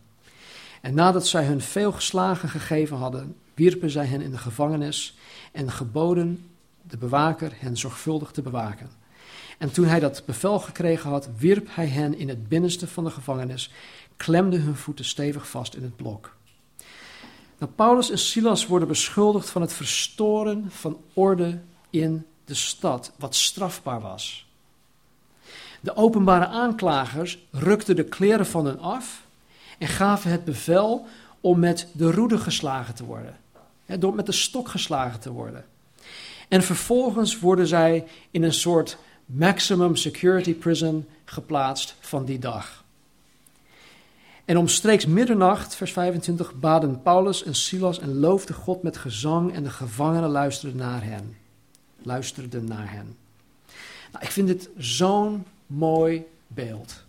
[0.82, 5.18] En nadat zij hun veel geslagen gegeven hadden, wierpen zij hen in de gevangenis
[5.52, 6.50] en geboden
[6.82, 8.90] de bewaker hen zorgvuldig te bewaken.
[9.58, 13.12] En toen hij dat bevel gekregen had, wierp hij hen in het binnenste van de
[13.12, 13.72] gevangenis,
[14.18, 16.36] klemde hun voeten stevig vast in het blok.
[17.58, 23.36] Nou, Paulus en Silas worden beschuldigd van het verstoren van orde in de stad, wat
[23.36, 24.45] strafbaar was.
[25.86, 29.26] De openbare aanklagers rukten de kleren van hen af
[29.78, 31.06] en gaven het bevel
[31.42, 33.38] om met de roede geslagen te worden,
[34.00, 35.66] door met de stok geslagen te worden.
[36.48, 42.84] En vervolgens worden zij in een soort maximum security prison geplaatst van die dag.
[44.46, 49.64] En omstreeks middernacht, vers 25, baden Paulus en Silas en loofden God met gezang en
[49.64, 51.38] de gevangenen luisterden naar hen.
[52.02, 53.18] Luisterden naar hen.
[54.12, 57.04] Nou, ik vind dit zo'n mooi beeld.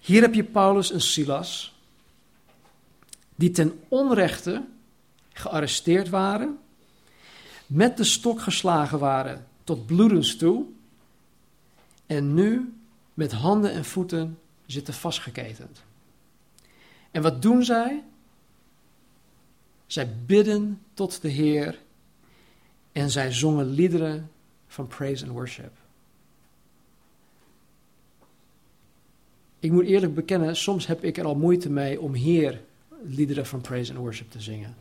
[0.00, 1.74] Hier heb je Paulus en Silas,
[3.34, 4.64] die ten onrechte
[5.32, 6.58] gearresteerd waren,
[7.66, 10.64] met de stok geslagen waren tot bloedens toe,
[12.06, 12.74] en nu
[13.14, 15.82] met handen en voeten zitten vastgeketend.
[17.10, 18.02] En wat doen zij?
[19.86, 21.78] Zij bidden tot de Heer
[22.92, 24.30] en zij zongen liederen
[24.66, 25.72] van praise and worship.
[29.66, 32.60] Ik moet eerlijk bekennen, soms heb ik er al moeite mee om hier
[33.02, 34.76] liederen van praise and worship te zingen.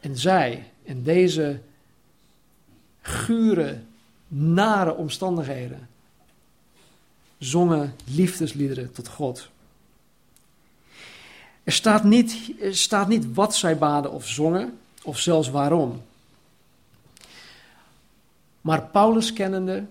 [0.00, 1.60] En zij, in deze
[3.00, 3.80] gure,
[4.28, 5.88] nare omstandigheden,
[7.38, 9.48] zongen liefdesliederen tot God.
[11.62, 16.02] Er staat niet, er staat niet wat zij baden of zongen, of zelfs waarom.
[18.60, 19.86] Maar Paulus kennende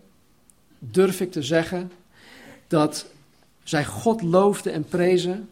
[0.80, 1.92] durf ik te zeggen
[2.68, 3.06] dat
[3.64, 5.50] zij God loofden en prezen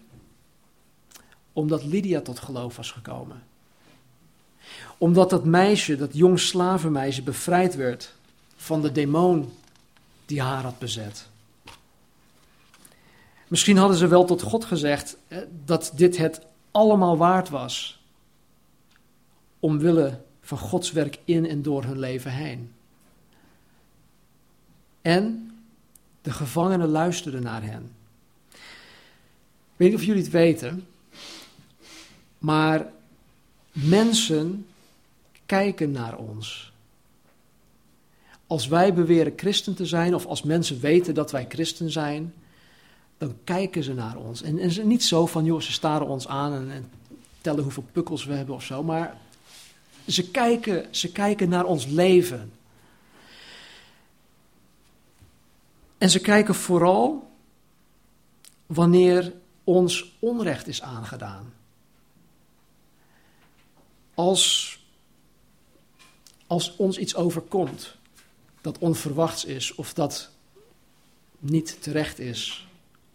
[1.53, 3.43] omdat Lydia tot geloof was gekomen.
[4.97, 8.13] Omdat dat meisje, dat jong slavenmeisje, bevrijd werd
[8.55, 9.53] van de demon
[10.25, 11.27] die haar had bezet.
[13.47, 15.17] Misschien hadden ze wel tot God gezegd
[15.65, 18.01] dat dit het allemaal waard was.
[19.59, 22.73] Omwille van Gods werk in en door hun leven heen.
[25.07, 25.51] En
[26.21, 27.91] de gevangenen luisterden naar hen.
[28.51, 30.87] Ik weet niet of jullie het weten,
[32.37, 32.91] maar
[33.71, 34.65] mensen
[35.45, 36.71] kijken naar ons.
[38.47, 42.33] Als wij beweren christen te zijn, of als mensen weten dat wij christen zijn,
[43.17, 44.41] dan kijken ze naar ons.
[44.41, 46.89] En, en is niet zo van, joh, ze staren ons aan en, en
[47.41, 49.17] tellen hoeveel pukkels we hebben of zo, maar
[50.07, 52.51] ze kijken, ze kijken naar ons leven.
[55.97, 57.31] En ze kijken vooral
[58.65, 59.33] wanneer
[59.63, 61.53] ons onrecht is aangedaan.
[64.13, 64.79] Als,
[66.47, 67.95] als ons iets overkomt
[68.61, 70.29] dat onverwachts is of dat
[71.39, 72.67] niet terecht is,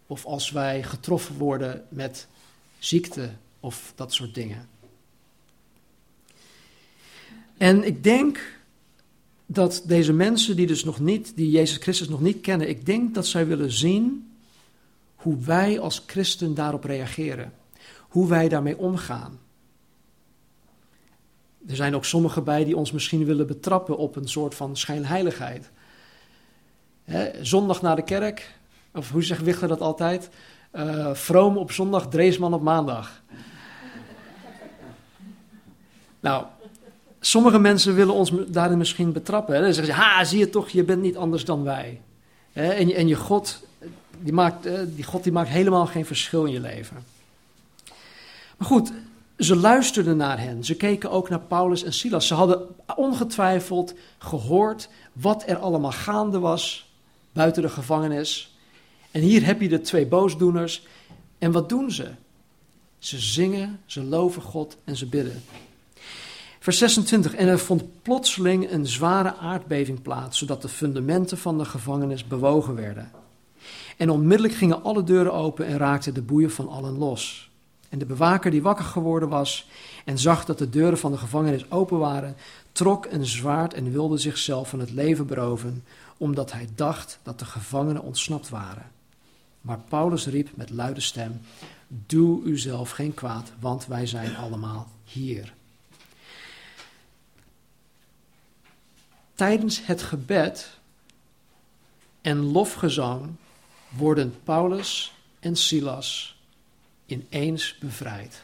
[0.06, 2.26] of als wij getroffen worden met
[2.78, 4.68] ziekte of dat soort dingen.
[7.56, 8.60] En ik denk
[9.52, 13.14] dat deze mensen die dus nog niet, die Jezus Christus nog niet kennen, ik denk
[13.14, 14.32] dat zij willen zien
[15.14, 17.52] hoe wij als christen daarop reageren.
[18.08, 19.38] Hoe wij daarmee omgaan.
[21.66, 25.70] Er zijn ook sommigen bij die ons misschien willen betrappen op een soort van schijnheiligheid.
[27.40, 28.54] zondag naar de kerk,
[28.92, 30.28] of hoe zegt Wichter dat altijd?
[30.72, 33.22] Uh, vroom op zondag, Dreesman op maandag.
[36.20, 36.46] nou,
[37.24, 39.54] sommige mensen willen ons daarin misschien betrappen.
[39.54, 39.60] Hè?
[39.62, 42.00] Dan zeggen ze, ha, zie je toch, je bent niet anders dan wij.
[42.52, 43.62] En, je, en je God,
[44.20, 47.04] die maakt, die God die maakt helemaal geen verschil in je leven.
[48.56, 48.92] Maar goed,
[49.38, 50.64] ze luisterden naar hen.
[50.64, 52.26] Ze keken ook naar Paulus en Silas.
[52.26, 52.60] Ze hadden
[52.96, 56.90] ongetwijfeld gehoord wat er allemaal gaande was
[57.32, 58.56] buiten de gevangenis.
[59.10, 60.86] En hier heb je de twee boosdoeners.
[61.38, 62.10] En wat doen ze?
[62.98, 65.42] Ze zingen, ze loven God en ze bidden.
[66.62, 67.34] Vers 26.
[67.34, 72.74] En er vond plotseling een zware aardbeving plaats, zodat de fundamenten van de gevangenis bewogen
[72.74, 73.10] werden.
[73.96, 77.50] En onmiddellijk gingen alle deuren open en raakten de boeien van allen los.
[77.88, 79.68] En de bewaker die wakker geworden was
[80.04, 82.36] en zag dat de deuren van de gevangenis open waren,
[82.72, 85.84] trok een zwaard en wilde zichzelf van het leven beroven,
[86.16, 88.90] omdat hij dacht dat de gevangenen ontsnapt waren.
[89.60, 91.40] Maar Paulus riep met luide stem:
[91.88, 95.52] Doe uzelf geen kwaad, want wij zijn allemaal hier.
[99.42, 100.68] Tijdens het gebed
[102.20, 103.30] en lofgezang
[103.88, 106.38] worden Paulus en Silas
[107.06, 108.42] ineens bevrijd.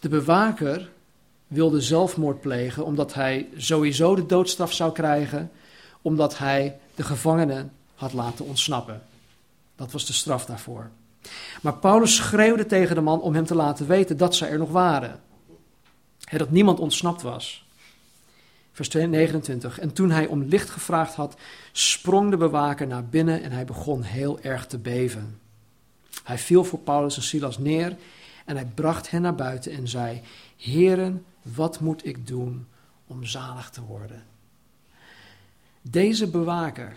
[0.00, 0.90] De bewaker
[1.46, 5.50] wilde zelfmoord plegen omdat hij sowieso de doodstraf zou krijgen,
[6.02, 9.02] omdat hij de gevangenen had laten ontsnappen.
[9.74, 10.90] Dat was de straf daarvoor.
[11.62, 14.70] Maar Paulus schreeuwde tegen de man om hem te laten weten dat ze er nog
[14.70, 15.20] waren.
[16.30, 17.64] dat niemand ontsnapt was.
[18.76, 19.78] Vers 29.
[19.78, 21.36] En toen hij om licht gevraagd had,
[21.72, 25.40] sprong de bewaker naar binnen en hij begon heel erg te beven.
[26.24, 27.96] Hij viel voor Paulus en Silas neer
[28.44, 30.22] en hij bracht hen naar buiten en zei:
[30.56, 32.66] Heren, wat moet ik doen
[33.06, 34.24] om zalig te worden?
[35.82, 36.96] Deze bewaker,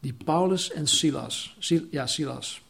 [0.00, 1.56] die Paulus en Silas,
[1.90, 2.62] ja, Silas,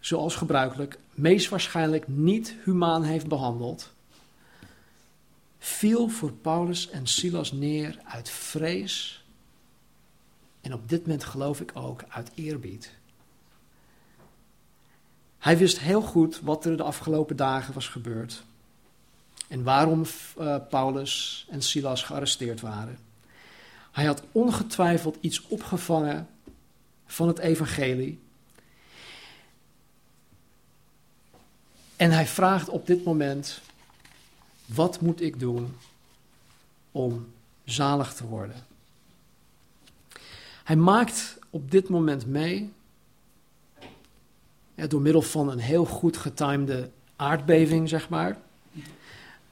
[0.00, 3.92] zoals gebruikelijk, meest waarschijnlijk niet humaan heeft behandeld,
[5.62, 9.24] viel voor Paulus en Silas neer uit vrees
[10.60, 12.90] en op dit moment geloof ik ook uit eerbied.
[15.38, 18.44] Hij wist heel goed wat er de afgelopen dagen was gebeurd
[19.48, 20.04] en waarom
[20.38, 22.98] uh, Paulus en Silas gearresteerd waren.
[23.90, 26.28] Hij had ongetwijfeld iets opgevangen
[27.06, 28.18] van het evangelie.
[31.96, 33.60] En hij vraagt op dit moment
[34.74, 35.76] wat moet ik doen
[36.92, 37.26] om
[37.64, 38.66] zalig te worden?
[40.64, 42.72] Hij maakt op dit moment mee,
[44.74, 48.38] ja, door middel van een heel goed getimede aardbeving, zeg maar,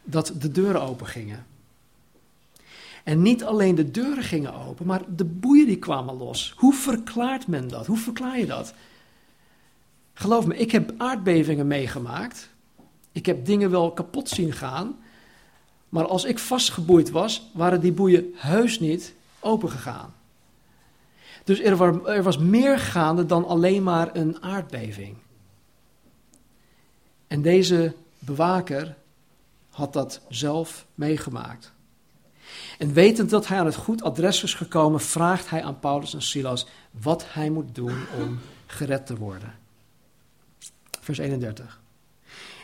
[0.02, 1.46] dat de deuren open gingen.
[3.04, 6.54] En niet alleen de deuren gingen open, maar de boeien die kwamen los.
[6.56, 7.86] Hoe verklaart men dat?
[7.86, 8.74] Hoe verklaar je dat?
[10.14, 12.48] Geloof me, ik heb aardbevingen meegemaakt.
[13.12, 14.96] Ik heb dingen wel kapot zien gaan.
[15.88, 20.14] Maar als ik vastgeboeid was, waren die boeien heus niet opengegaan.
[21.44, 25.16] Dus er, was, er meer gaande dan alleen maar een aardbeving.
[27.26, 28.96] En deze bewaker
[29.70, 31.72] had dat zelf meegemaakt.
[32.78, 36.22] En wetend dat hij aan het goed adres is gekomen, vraagt hij aan Paulus en
[36.22, 39.54] Silas wat hij moet doen om gered te worden.
[41.00, 41.80] Vers 31.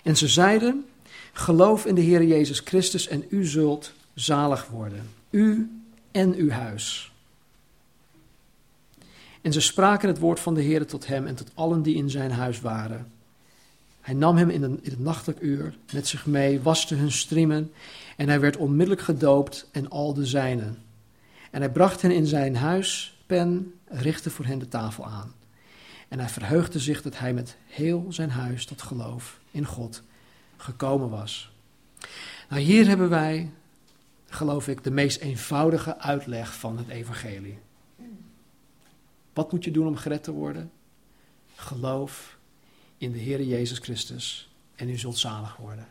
[0.03, 0.87] En ze zeiden:
[1.33, 5.11] Geloof in de Heer Jezus Christus en u zult zalig worden.
[5.31, 5.71] U
[6.11, 7.13] en uw huis.
[9.43, 12.11] En ze spraken het woord van de Heer tot hem en tot allen die in
[12.11, 13.13] zijn huis waren.
[14.01, 17.73] Hij nam hem in, het nachtelijk uur met zich mee, waste hun striemen
[18.17, 20.79] en hij werd onmiddellijk gedoopt en al de zijnen.
[21.51, 25.33] En hij bracht hen in zijn huis, pen, richtte voor hen de tafel aan.
[26.09, 30.03] En hij verheugde zich dat hij met heel zijn huis tot geloof in God
[30.65, 31.53] gekomen was.
[32.49, 33.51] Nou, hier hebben wij,
[34.29, 37.59] geloof ik, de meest eenvoudige uitleg van het evangelie.
[39.33, 40.71] Wat moet je doen om gered te worden?
[41.55, 42.39] Geloof
[42.99, 45.87] in de Heer Jezus Christus en u zult zalig worden.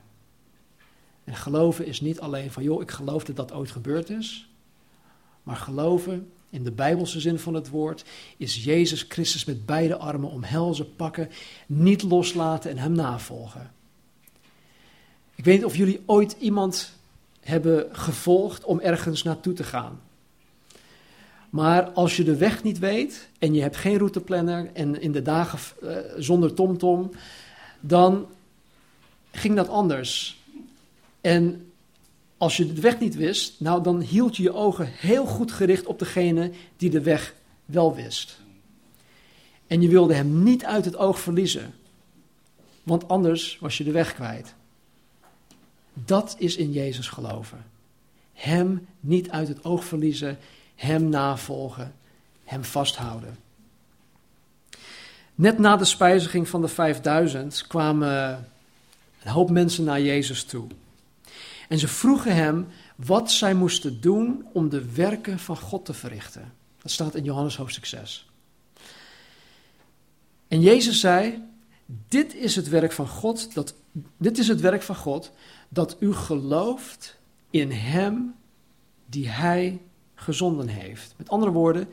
[1.23, 4.49] En geloven is niet alleen van, joh, ik geloof dat dat ooit gebeurd is.
[5.43, 8.05] Maar geloven, in de Bijbelse zin van het woord,
[8.37, 11.29] is Jezus Christus met beide armen omhelzen, pakken,
[11.65, 13.71] niet loslaten en hem navolgen.
[15.43, 16.91] Ik weet niet of jullie ooit iemand
[17.39, 20.01] hebben gevolgd om ergens naartoe te gaan.
[21.49, 25.21] Maar als je de weg niet weet en je hebt geen routeplanner en in de
[25.21, 27.11] dagen uh, zonder TomTom,
[27.79, 28.27] dan
[29.31, 30.41] ging dat anders.
[31.21, 31.71] En
[32.37, 35.85] als je de weg niet wist, nou dan hield je je ogen heel goed gericht
[35.85, 37.35] op degene die de weg
[37.65, 38.39] wel wist.
[39.67, 41.73] En je wilde hem niet uit het oog verliezen,
[42.83, 44.55] want anders was je de weg kwijt.
[46.05, 47.65] Dat is in Jezus geloven.
[48.33, 50.37] Hem niet uit het oog verliezen,
[50.75, 51.93] hem navolgen,
[52.43, 53.37] hem vasthouden.
[55.35, 58.45] Net na de spijziging van de 5000 kwamen
[59.23, 60.67] een hoop mensen naar Jezus toe.
[61.69, 66.53] En ze vroegen hem wat zij moesten doen om de werken van God te verrichten.
[66.81, 68.29] Dat staat in Johannes hoofdstuk 6.
[70.47, 71.43] En Jezus zei:
[71.85, 73.73] Dit is het werk van God, dat,
[74.17, 75.31] dit is het werk van God,
[75.73, 77.17] dat u gelooft
[77.49, 78.35] in Hem
[79.05, 79.81] die Hij
[80.15, 81.13] gezonden heeft.
[81.17, 81.87] Met andere woorden,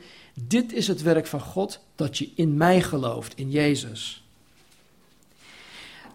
[0.47, 4.23] dit is het werk van God dat je in mij gelooft, in Jezus.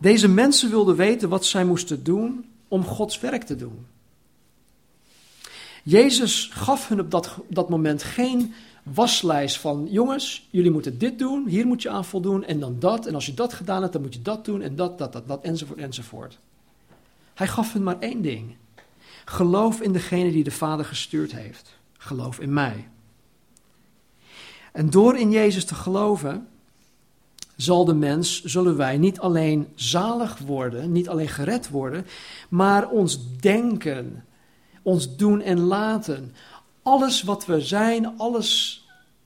[0.01, 3.87] Deze mensen wilden weten wat zij moesten doen om Gods werk te doen.
[5.83, 11.47] Jezus gaf hun op dat, dat moment geen waslijst van: jongens, jullie moeten dit doen,
[11.47, 13.07] hier moet je aan voldoen en dan dat.
[13.07, 15.29] En als je dat gedaan hebt, dan moet je dat doen en dat, dat, dat,
[15.29, 16.39] dat, enzovoort, enzovoort.
[17.37, 18.57] Hij gaf hun maar één ding:
[19.24, 21.78] geloof in degene die de Vader gestuurd heeft.
[21.99, 22.89] Geloof in mij.
[24.72, 26.49] En door in Jezus te geloven,
[27.57, 32.07] zal de mens, zullen wij niet alleen zalig worden, niet alleen gered worden,
[32.49, 34.24] maar ons denken,
[34.82, 36.34] ons doen en laten,
[36.82, 38.84] alles wat we zijn, alles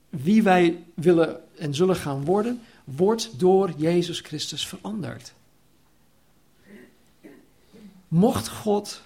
[0.09, 5.33] wie wij willen en zullen gaan worden, wordt door Jezus Christus veranderd.
[8.11, 9.01] Mocht God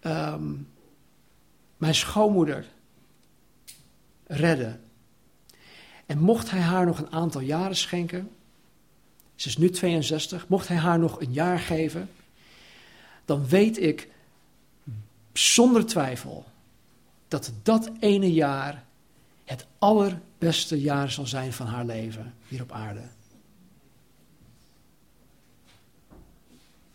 [0.00, 0.54] ehm,
[1.76, 2.66] mijn schoonmoeder
[4.26, 4.82] redden
[6.06, 8.30] en mocht hij haar nog een aantal jaren schenken,
[9.34, 12.10] ze is nu 62, mocht hij haar nog een jaar geven,
[13.24, 14.08] dan weet ik
[15.32, 16.44] zonder twijfel
[17.28, 18.84] dat dat ene jaar
[19.44, 23.02] het allerbeste jaar zal zijn van haar leven hier op aarde.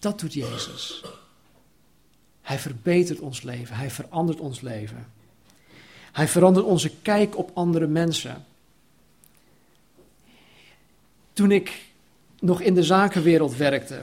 [0.04, 1.04] Dat doet Jezus.
[2.42, 5.12] Hij verbetert ons leven, hij verandert ons leven.
[6.12, 8.46] Hij verandert onze kijk op andere mensen.
[11.34, 11.86] Toen ik
[12.40, 14.02] nog in de zakenwereld werkte,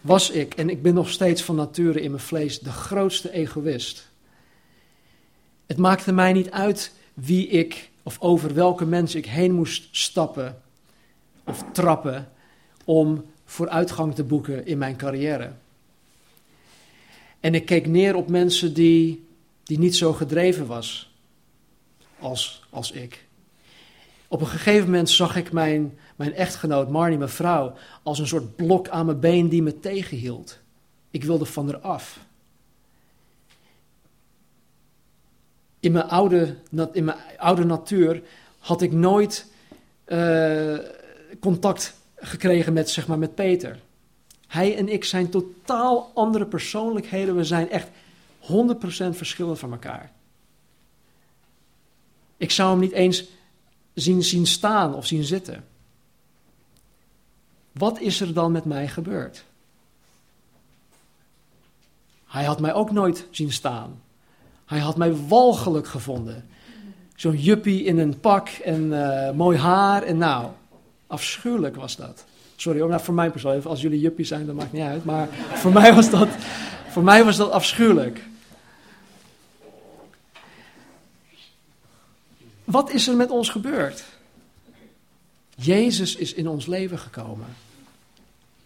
[0.00, 4.08] was ik, en ik ben nog steeds van nature in mijn vlees, de grootste egoïst.
[5.66, 10.62] Het maakte mij niet uit wie ik of over welke mensen ik heen moest stappen
[11.44, 12.32] of trappen
[12.84, 15.52] om vooruitgang te boeken in mijn carrière.
[17.40, 19.26] En ik keek neer op mensen die,
[19.62, 21.12] die niet zo gedreven was
[22.18, 23.24] als, als ik.
[24.28, 28.56] Op een gegeven moment zag ik mijn, mijn echtgenoot, Marnie, mijn vrouw, als een soort
[28.56, 30.58] blok aan mijn been die me tegenhield.
[31.10, 32.18] Ik wilde van haar af.
[35.80, 36.56] In mijn oude,
[36.92, 38.22] in mijn oude natuur
[38.58, 39.46] had ik nooit
[40.06, 40.78] uh,
[41.40, 43.80] contact gekregen met, zeg maar, met Peter.
[44.46, 47.36] Hij en ik zijn totaal andere persoonlijkheden.
[47.36, 47.88] We zijn echt
[48.40, 48.46] 100%
[49.10, 50.12] verschillend van elkaar.
[52.36, 53.24] Ik zou hem niet eens
[53.94, 55.64] zien, zien staan of zien zitten.
[57.72, 59.44] Wat is er dan met mij gebeurd?
[62.26, 64.02] Hij had mij ook nooit zien staan.
[64.66, 66.48] Hij had mij walgelijk gevonden.
[67.14, 70.50] Zo'n juppie in een pak en uh, mooi haar en nou,
[71.12, 72.24] afschuwelijk was dat.
[72.56, 75.04] Sorry voor mij persoonlijk, als jullie juppie zijn, dat maakt niet uit.
[75.04, 76.28] Maar voor mij was dat,
[76.88, 78.20] voor mij was dat afschuwelijk.
[82.72, 84.04] wat is er met ons gebeurd?
[85.56, 87.46] Jezus is in ons leven gekomen.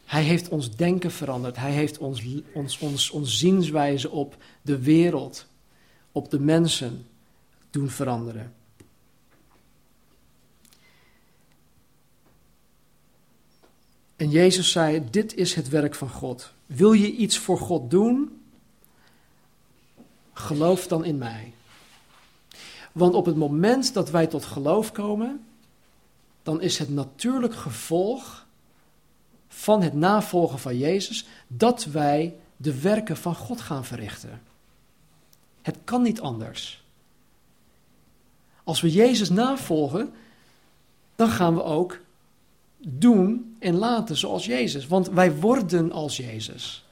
[0.04, 1.56] Hij heeft ons denken veranderd.
[1.56, 2.22] Hij heeft ons,
[2.52, 5.46] ons, ons, ons zienswijze op de wereld,
[6.12, 7.06] op de mensen
[7.70, 8.52] doen veranderen.
[14.16, 16.52] En Jezus zei: Dit is het werk van God.
[16.66, 18.40] Wil je iets voor God doen?
[20.32, 21.52] Geloof dan in mij.
[22.92, 25.46] Want op het moment dat wij tot geloof komen,
[26.42, 28.46] dan is het natuurlijk gevolg
[29.48, 34.42] van het navolgen van Jezus dat wij de werken van God gaan verrichten.
[35.62, 36.84] Het kan niet anders.
[38.64, 40.12] Als we Jezus navolgen,
[41.16, 41.98] dan gaan we ook
[42.78, 44.86] doen en laten zoals Jezus.
[44.86, 46.84] Want wij worden als Jezus.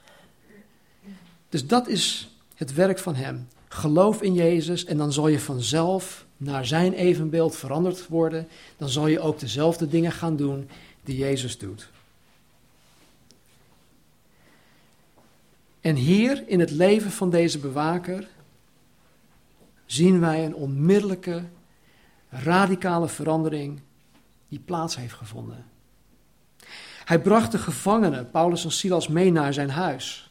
[1.49, 3.49] Dus dat is het werk van Hem.
[3.69, 8.49] Geloof in Jezus en dan zal je vanzelf naar Zijn evenbeeld veranderd worden.
[8.77, 10.69] Dan zal je ook dezelfde dingen gaan doen
[11.05, 11.89] die Jezus doet.
[15.81, 18.29] En hier in het leven van deze bewaker
[19.87, 21.45] zien wij een onmiddellijke,
[22.29, 23.81] radicale verandering
[24.49, 25.65] die plaats heeft gevonden.
[27.05, 30.31] Hij bracht de gevangenen, Paulus en Silas, mee naar zijn huis.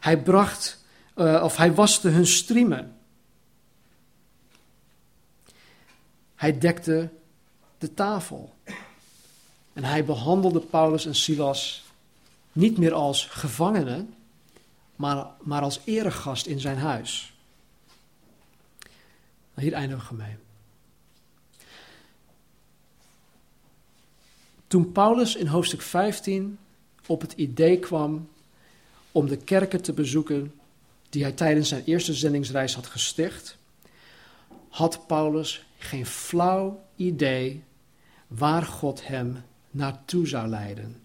[0.00, 0.84] Hij bracht,
[1.16, 2.96] uh, of hij waste hun striemen.
[6.34, 7.10] Hij dekte
[7.78, 8.54] de tafel.
[9.72, 11.84] En hij behandelde Paulus en Silas
[12.52, 14.14] niet meer als gevangenen,
[14.96, 17.34] maar, maar als eregast in zijn huis.
[19.54, 20.36] Nou, hier eindigen we mee.
[24.72, 26.58] Toen Paulus in hoofdstuk 15
[27.06, 28.28] op het idee kwam
[29.12, 30.52] om de kerken te bezoeken
[31.08, 33.56] die hij tijdens zijn eerste zendingsreis had gesticht,
[34.68, 37.64] had Paulus geen flauw idee
[38.26, 41.00] waar God hem naartoe zou leiden.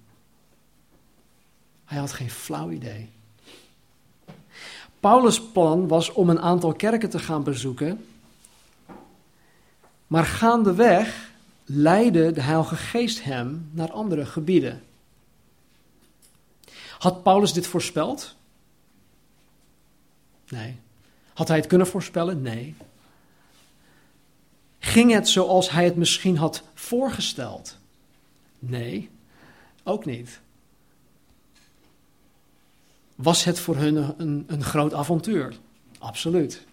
[1.86, 3.09] Hij had geen flauw idee.
[4.99, 8.05] Paulus' plan was om een aantal kerken te gaan bezoeken,
[10.07, 11.27] maar gaandeweg
[11.70, 14.84] leidde de Heilige Geest hem naar andere gebieden.
[16.97, 18.36] Had Paulus dit voorspeld?
[20.49, 20.80] Nee.
[21.34, 22.41] Had hij het kunnen voorspellen?
[22.41, 22.76] Nee.
[24.80, 27.78] Ging het zoals hij het misschien had voorgesteld?
[28.59, 29.09] Nee,
[29.84, 30.39] ook niet.
[33.15, 35.55] Was het voor hun een, een groot avontuur?
[35.99, 36.65] Absoluut.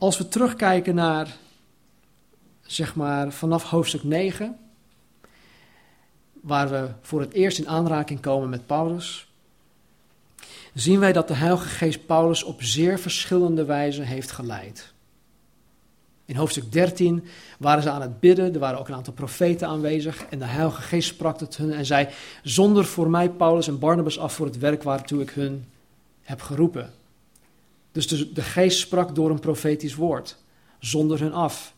[0.00, 1.36] Als we terugkijken naar,
[2.62, 4.58] zeg maar, vanaf hoofdstuk 9,
[6.40, 9.28] waar we voor het eerst in aanraking komen met Paulus,
[10.74, 14.92] zien wij dat de Heilige Geest Paulus op zeer verschillende wijzen heeft geleid.
[16.24, 17.24] In hoofdstuk 13
[17.58, 20.82] waren ze aan het bidden, er waren ook een aantal profeten aanwezig en de Heilige
[20.82, 22.08] Geest sprak tot hun en zei,
[22.42, 25.64] zonder voor mij Paulus en Barnabas af voor het werk waartoe ik hun
[26.22, 26.99] heb geroepen.
[27.92, 30.36] Dus de, geest sprak door een profetisch woord,
[30.78, 31.74] zonder hun af.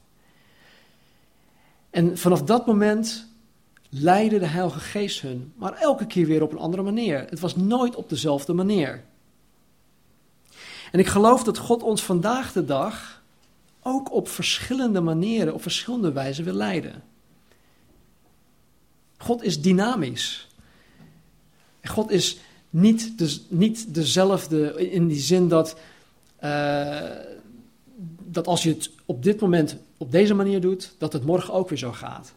[1.90, 3.28] En vanaf dat moment
[3.88, 7.18] leidde de Heilige Geest hun, maar elke keer weer op een andere manier.
[7.18, 9.04] Het was nooit op dezelfde manier.
[10.92, 13.22] En ik geloof dat God ons vandaag de dag
[13.82, 17.02] ook op verschillende manieren, op verschillende wijzen wil leiden.
[19.16, 20.48] God is dynamisch.
[21.82, 22.38] God is
[22.70, 25.76] niet, de, niet dezelfde in die zin dat
[26.45, 27.01] uh,
[28.24, 31.68] dat als je het op dit moment op deze manier doet, dat het morgen ook
[31.68, 32.32] weer zo gaat.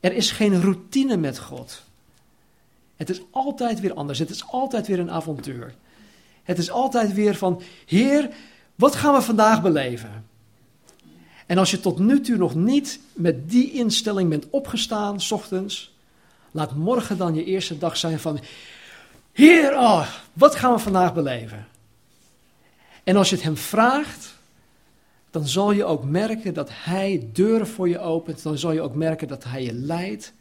[0.00, 1.82] Er is geen routine met God.
[2.96, 4.18] Het is altijd weer anders.
[4.18, 5.74] Het is altijd weer een avontuur.
[6.42, 8.28] Het is altijd weer van, Heer,
[8.74, 10.26] wat gaan we vandaag beleven?
[11.46, 15.94] En als je tot nu toe nog niet met die instelling bent opgestaan, s ochtends,
[16.50, 18.40] laat morgen dan je eerste dag zijn van,
[19.32, 21.66] Heer, oh, wat gaan we vandaag beleven?
[23.06, 24.34] En als je het hem vraagt,
[25.30, 28.42] dan zal je ook merken dat hij deuren voor je opent.
[28.42, 30.32] Dan zal je ook merken dat hij je leidt.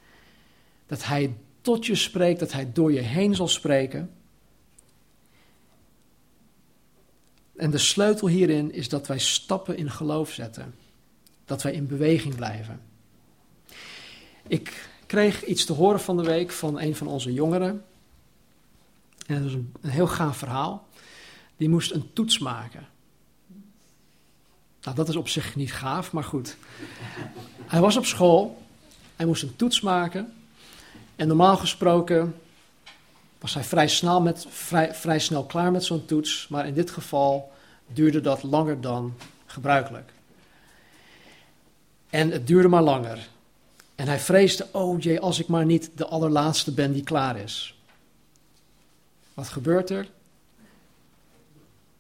[0.88, 4.12] Dat hij tot je spreekt, dat hij door je heen zal spreken.
[7.56, 10.76] En de sleutel hierin is dat wij stappen in geloof zetten.
[11.46, 12.82] Dat wij in beweging blijven.
[14.48, 17.86] Ik kreeg iets te horen van de week van een van onze jongeren.
[19.28, 20.88] En dat is een, heel gaaf verhaal
[21.58, 22.88] die moest een toets maken.
[24.82, 26.58] Nou, dat is op zich niet gaaf, maar goed.
[27.66, 28.64] Hij was op school,
[29.16, 30.34] hij moest een toets maken.
[31.16, 32.36] En normaal gesproken
[33.40, 36.92] was hij vrij snel, met, vrij, vrij snel klaar met zo'n toets, maar in dit
[36.92, 37.52] geval
[37.88, 39.14] duurde dat langer dan
[39.46, 40.12] gebruikelijk.
[42.10, 43.28] En het duurde maar langer.
[43.96, 47.76] En hij vreesde, oh jee, als ik maar niet de allerlaatste ben die klaar is.
[49.34, 50.08] Wat gebeurt er?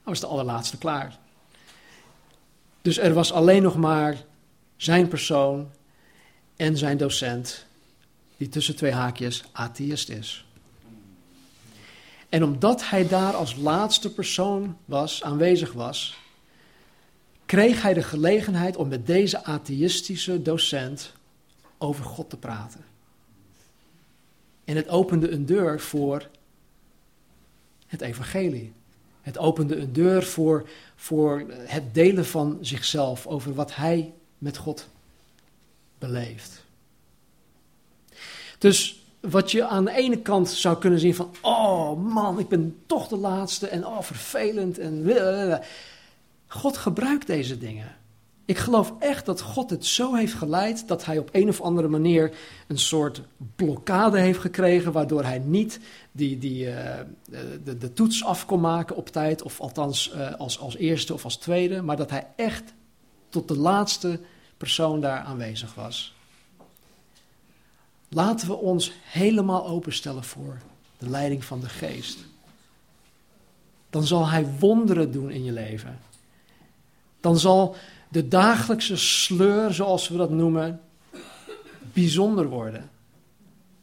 [0.05, 1.17] Was de allerlaatste klaar.
[2.81, 4.23] Dus er was alleen nog maar
[4.75, 5.71] zijn persoon
[6.55, 7.65] en zijn docent,
[8.37, 10.45] die tussen twee haakjes atheïst is.
[12.29, 16.17] En omdat hij daar als laatste persoon was, aanwezig was,
[17.45, 21.13] kreeg hij de gelegenheid om met deze atheïstische docent
[21.77, 22.85] over God te praten.
[24.63, 26.29] En het opende een deur voor
[27.87, 28.73] het evangelie.
[29.25, 34.87] Het opende een deur voor, voor het delen van zichzelf over wat hij met God
[35.97, 36.63] beleeft.
[38.57, 42.77] Dus wat je aan de ene kant zou kunnen zien van, oh man, ik ben
[42.85, 45.09] toch de laatste en oh vervelend en
[46.47, 47.95] God gebruikt deze dingen.
[48.45, 51.87] Ik geloof echt dat God het zo heeft geleid dat hij op een of andere
[51.87, 52.35] manier
[52.67, 53.21] een soort
[53.55, 55.79] blokkade heeft gekregen, waardoor hij niet
[56.11, 56.99] die, die, uh,
[57.63, 61.23] de, de, toets af kon maken op tijd, of althans uh, als, als eerste of
[61.23, 62.73] als tweede, maar dat hij echt
[63.29, 64.19] tot de laatste
[64.57, 66.15] persoon daar aanwezig was.
[68.09, 70.57] Laten we ons helemaal openstellen voor
[70.97, 72.17] de leiding van de geest.
[73.89, 75.99] Dan zal hij wonderen doen in je leven.
[77.19, 77.75] Dan zal
[78.09, 80.81] de dagelijkse sleur, zoals we dat noemen,
[81.93, 82.89] bijzonder worden.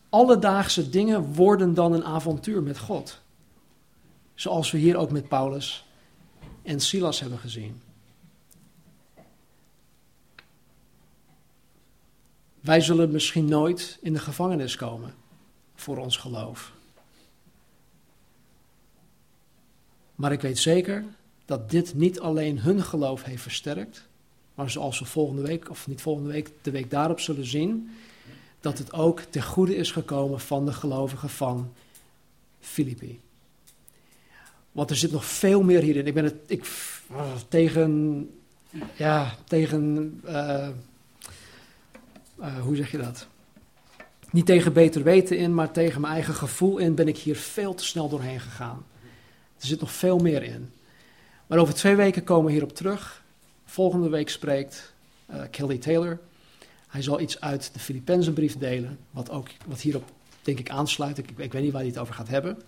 [0.08, 3.20] Alledaagse dingen worden dan een avontuur met God.
[4.34, 5.86] Zoals we hier ook met Paulus
[6.62, 7.80] en Silas hebben gezien.
[12.60, 15.14] Wij zullen misschien nooit in de gevangenis komen
[15.74, 16.72] voor ons geloof.
[20.14, 21.04] Maar ik weet zeker
[21.44, 24.08] dat dit niet alleen hun geloof heeft versterkt,
[24.54, 27.90] maar zoals we volgende week, of niet volgende week, de week daarop zullen zien,
[28.60, 31.72] dat het ook ten goede is gekomen van de gelovigen van
[32.60, 33.20] Filippi.
[34.72, 36.06] Want er zit nog veel meer hierin.
[36.06, 36.66] Ik ben het ik,
[37.48, 38.30] tegen,
[38.96, 40.68] ja, tegen, uh,
[42.40, 43.26] uh, hoe zeg je dat?
[44.30, 47.74] Niet tegen beter weten in, maar tegen mijn eigen gevoel in ben ik hier veel
[47.74, 48.84] te snel doorheen gegaan.
[49.58, 50.72] Er zit nog veel meer in.
[51.46, 53.21] Maar over twee weken komen we hierop terug.
[53.72, 54.92] Volgende week spreekt
[55.30, 56.20] uh, Kelly Taylor.
[56.88, 60.10] Hij zal iets uit de Filippenzenbrief delen, wat, ook, wat hierop
[60.42, 61.18] denk ik aansluit.
[61.18, 62.62] Ik, ik weet niet waar hij het over gaat hebben.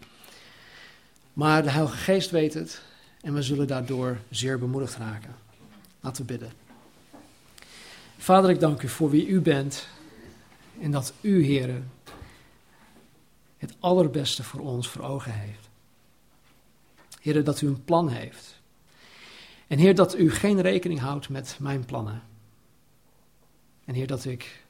[1.33, 2.83] Maar de Heilige Geest weet het
[3.21, 5.35] en we zullen daardoor zeer bemoedigd raken.
[6.01, 6.53] Laten we bidden.
[8.19, 9.89] Vader, ik dank u voor wie u bent
[10.81, 11.91] en dat u, heren,
[13.57, 15.69] het allerbeste voor ons voor ogen heeft.
[17.21, 18.54] Heren, dat u een plan heeft.
[19.67, 22.23] En Heer, dat u geen rekening houdt met mijn plannen.
[23.85, 24.65] En Heer, dat ik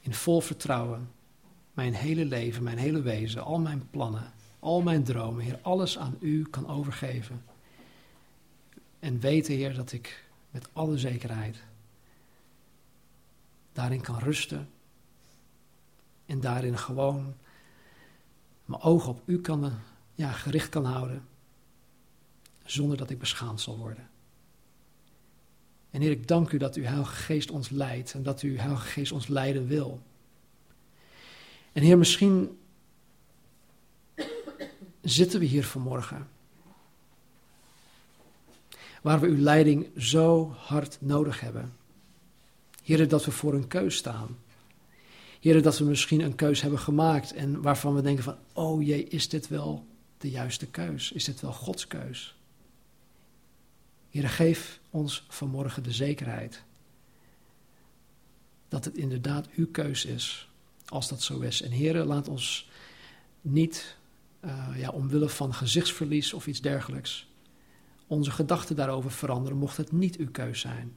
[0.00, 1.10] in vol vertrouwen
[1.72, 6.16] mijn hele leven, mijn hele wezen, al mijn plannen, al mijn dromen, Heer, alles aan
[6.20, 7.44] u kan overgeven.
[8.98, 11.62] En weten, Heer, dat ik met alle zekerheid
[13.72, 14.68] daarin kan rusten.
[16.26, 17.34] En daarin gewoon
[18.64, 19.72] mijn ogen op u kan,
[20.14, 21.24] ja, gericht kan houden
[22.64, 24.08] zonder dat ik beschaamd zal worden.
[25.90, 28.86] En Heer, ik dank u dat uw Heilige Geest ons leidt en dat uw Heilige
[28.86, 30.02] Geest ons leiden wil.
[31.72, 32.58] En Heer, misschien
[35.00, 36.28] zitten we hier vanmorgen
[39.04, 41.76] waar we uw leiding zo hard nodig hebben.
[42.82, 44.38] Heer, dat we voor een keus staan.
[45.40, 49.04] Heer, dat we misschien een keus hebben gemaakt en waarvan we denken van, oh jee,
[49.04, 49.86] is dit wel
[50.18, 51.12] de juiste keus?
[51.12, 52.33] Is dit wel Gods keus?
[54.14, 56.62] Heer, geef ons vanmorgen de zekerheid
[58.68, 60.48] dat het inderdaad uw keus is,
[60.86, 61.62] als dat zo is.
[61.62, 62.68] En Heer, laat ons
[63.40, 63.96] niet,
[64.44, 67.28] uh, ja, omwille van gezichtsverlies of iets dergelijks,
[68.06, 70.96] onze gedachten daarover veranderen, mocht het niet uw keus zijn.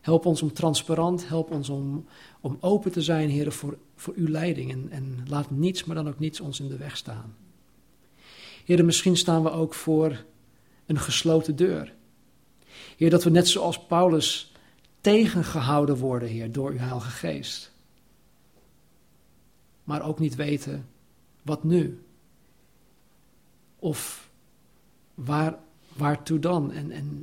[0.00, 2.06] Help ons om transparant, help ons om,
[2.40, 4.70] om open te zijn, Heer, voor, voor uw leiding.
[4.70, 7.36] En, en laat niets, maar dan ook niets ons in de weg staan.
[8.64, 10.24] Heer, misschien staan we ook voor
[10.96, 11.94] een gesloten deur.
[12.96, 14.52] Heer, dat we net zoals Paulus
[15.00, 17.72] tegengehouden worden, Heer, door uw Heilige Geest.
[19.84, 20.88] Maar ook niet weten,
[21.42, 22.04] wat nu?
[23.78, 24.30] Of
[25.14, 25.58] waar,
[25.96, 26.72] waartoe dan?
[26.72, 27.22] En, en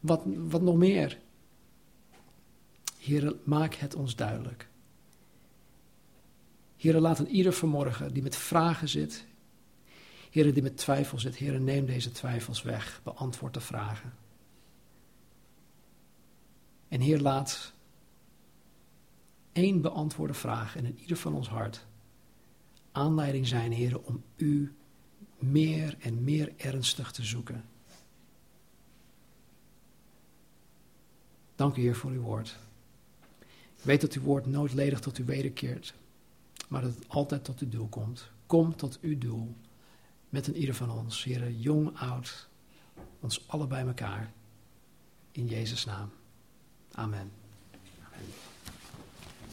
[0.00, 1.18] wat, wat nog meer?
[2.98, 4.68] Heer, maak het ons duidelijk.
[6.76, 9.26] Heer, laat een ieder vanmorgen die met vragen zit,
[10.32, 14.14] Heer, die met twijfel zit, Heer, neem deze twijfels weg, beantwoord de vragen.
[16.88, 17.72] En Heer, laat
[19.52, 21.86] één beantwoorde vraag in ieder van ons hart
[22.92, 24.74] aanleiding zijn, Heer, om U
[25.38, 27.64] meer en meer ernstig te zoeken.
[31.54, 32.58] Dank u, Heer, voor uw woord.
[33.76, 35.94] Ik weet dat uw woord nooit ledig tot u wederkeert,
[36.68, 38.30] maar dat het altijd tot uw doel komt.
[38.46, 39.54] Kom tot uw doel
[40.32, 42.48] met een ieder van ons, Heer, jong, oud,
[43.20, 44.32] ons allebei elkaar.
[45.32, 46.10] In Jezus' naam.
[46.92, 47.32] Amen.